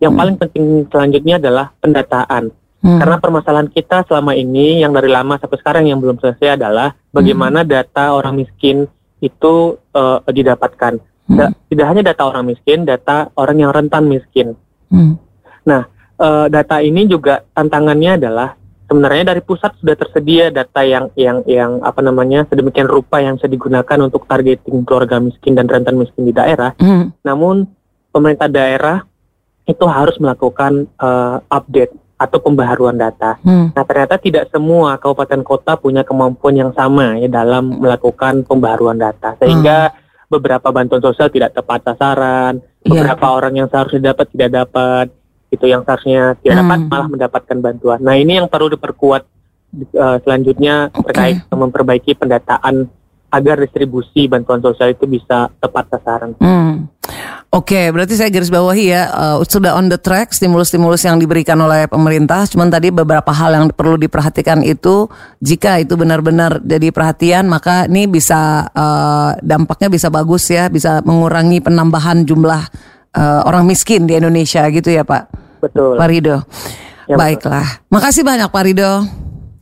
Yang 0.02 0.12
hmm. 0.12 0.20
paling 0.20 0.37
penting 0.37 0.64
selanjutnya 0.90 1.35
adalah 1.38 1.66
pendataan. 1.78 2.44
Hmm. 2.82 2.98
Karena 2.98 3.16
permasalahan 3.22 3.70
kita 3.70 4.02
selama 4.11 4.35
ini 4.35 4.82
yang 4.82 4.90
dari 4.90 5.06
lama 5.06 5.38
sampai 5.38 5.58
sekarang 5.62 5.87
yang 5.87 6.02
belum 6.02 6.18
selesai 6.18 6.58
adalah 6.58 6.98
bagaimana 7.14 7.62
hmm. 7.62 7.70
data 7.70 8.11
orang 8.11 8.42
miskin 8.42 8.90
itu 9.22 9.78
uh, 9.94 10.18
didapatkan. 10.26 10.98
Hmm. 11.30 11.54
Tidak 11.70 11.87
hanya 11.87 12.02
data 12.02 12.26
orang 12.26 12.50
miskin, 12.50 12.82
data 12.82 13.30
orang 13.38 13.62
yang 13.62 13.70
rentan 13.70 14.11
miskin. 14.11 14.58
Hmm. 14.92 15.16
Nah, 15.64 15.88
uh, 16.20 16.46
data 16.52 16.85
ini 16.85 17.09
juga 17.09 17.42
tantangannya 17.57 18.20
adalah 18.20 18.55
sebenarnya 18.92 19.33
dari 19.33 19.40
pusat 19.40 19.72
sudah 19.81 19.96
tersedia 19.96 20.52
data 20.52 20.85
yang 20.85 21.09
yang 21.16 21.40
yang 21.48 21.81
apa 21.81 22.05
namanya 22.05 22.44
sedemikian 22.52 22.85
rupa 22.85 23.24
yang 23.24 23.40
bisa 23.40 23.48
digunakan 23.48 23.98
untuk 24.05 24.28
targeting 24.28 24.85
keluarga 24.85 25.16
miskin 25.16 25.57
dan 25.57 25.64
rentan 25.64 25.96
miskin 25.96 26.28
di 26.28 26.35
daerah. 26.37 26.76
Hmm. 26.76 27.16
Namun 27.24 27.64
pemerintah 28.12 28.52
daerah 28.52 29.00
itu 29.64 29.85
harus 29.88 30.20
melakukan 30.20 30.85
uh, 31.00 31.40
update 31.48 31.96
atau 32.20 32.38
pembaharuan 32.38 32.94
data. 32.94 33.40
Hmm. 33.42 33.72
Nah 33.72 33.83
ternyata 33.83 34.20
tidak 34.20 34.52
semua 34.52 35.00
kabupaten 35.00 35.40
kota 35.42 35.74
punya 35.81 36.05
kemampuan 36.05 36.55
yang 36.55 36.70
sama 36.76 37.16
ya 37.18 37.26
dalam 37.33 37.81
melakukan 37.81 38.44
pembaharuan 38.44 39.00
data 39.00 39.35
sehingga 39.40 39.90
hmm. 39.90 40.31
beberapa 40.31 40.68
bantuan 40.68 41.00
sosial 41.00 41.33
tidak 41.33 41.57
tepat 41.57 41.83
sasaran. 41.88 42.61
Beberapa 42.83 43.27
yeah. 43.27 43.37
orang 43.38 43.53
yang 43.57 43.68
seharusnya 43.71 44.12
dapat 44.14 44.27
tidak 44.35 44.51
dapat 44.51 45.07
itu 45.53 45.64
yang 45.68 45.83
seharusnya 45.87 46.37
tidak 46.40 46.55
hmm. 46.55 46.62
dapat 46.66 46.79
malah 46.90 47.09
mendapatkan 47.09 47.59
bantuan 47.62 47.99
nah 48.03 48.14
ini 48.18 48.42
yang 48.42 48.49
perlu 48.49 48.73
diperkuat 48.75 49.23
uh, 49.97 50.16
selanjutnya 50.23 50.92
okay. 50.92 51.05
terkait 51.09 51.37
memperbaiki 51.53 52.12
pendataan 52.16 52.90
agar 53.33 53.57
distribusi 53.64 54.29
bantuan 54.29 54.61
sosial 54.61 54.92
itu 54.92 55.09
bisa 55.09 55.49
tepat 55.57 55.88
sasaran. 55.88 56.37
Hmm. 56.37 56.91
Oke, 57.53 57.77
okay, 57.77 57.87
berarti 57.93 58.17
saya 58.17 58.33
garis 58.33 58.49
bawahi 58.49 58.97
ya 58.97 59.12
uh, 59.12 59.37
sudah 59.45 59.77
on 59.77 59.93
the 59.93 60.01
track 60.01 60.33
stimulus-stimulus 60.33 61.05
yang 61.05 61.21
diberikan 61.21 61.61
oleh 61.61 61.85
pemerintah. 61.85 62.49
Cuman 62.49 62.73
tadi 62.73 62.88
beberapa 62.88 63.29
hal 63.29 63.53
yang 63.53 63.67
perlu 63.69 64.01
diperhatikan 64.01 64.65
itu 64.65 65.05
jika 65.37 65.77
itu 65.77 65.93
benar-benar 65.93 66.65
jadi 66.65 66.88
perhatian 66.88 67.53
maka 67.53 67.85
ini 67.93 68.09
bisa 68.09 68.73
uh, 68.73 69.37
dampaknya 69.45 69.93
bisa 69.93 70.09
bagus 70.09 70.49
ya, 70.49 70.73
bisa 70.73 71.05
mengurangi 71.05 71.61
penambahan 71.61 72.25
jumlah 72.25 72.73
uh, 73.21 73.45
orang 73.45 73.69
miskin 73.69 74.09
di 74.09 74.17
Indonesia 74.17 74.65
gitu 74.73 74.88
ya 74.88 75.05
Pak. 75.05 75.29
Betul. 75.61 76.01
Pak 76.01 76.09
Rido. 76.09 76.41
Ya, 77.05 77.21
Baiklah, 77.21 77.69
betul. 77.69 77.93
makasih 77.93 78.23
banyak 78.25 78.49
Pak 78.49 78.65
Rido. 78.65 78.93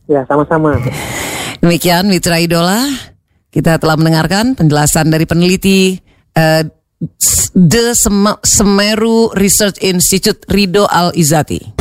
Ya 0.07 0.23
sama-sama. 0.31 0.79
Demikian 1.59 2.07
Mitra 2.07 2.39
Idola, 2.39 2.87
kita 3.51 3.75
telah 3.83 3.99
mendengarkan 3.99 4.55
penjelasan 4.55 5.11
dari 5.11 5.27
peneliti. 5.27 5.99
Uh, 6.31 6.79
The 7.57 7.97
Semeru 8.45 9.33
Research 9.33 9.81
Institute 9.81 10.45
Rido 10.47 10.85
Al 10.85 11.11
Izati. 11.17 11.80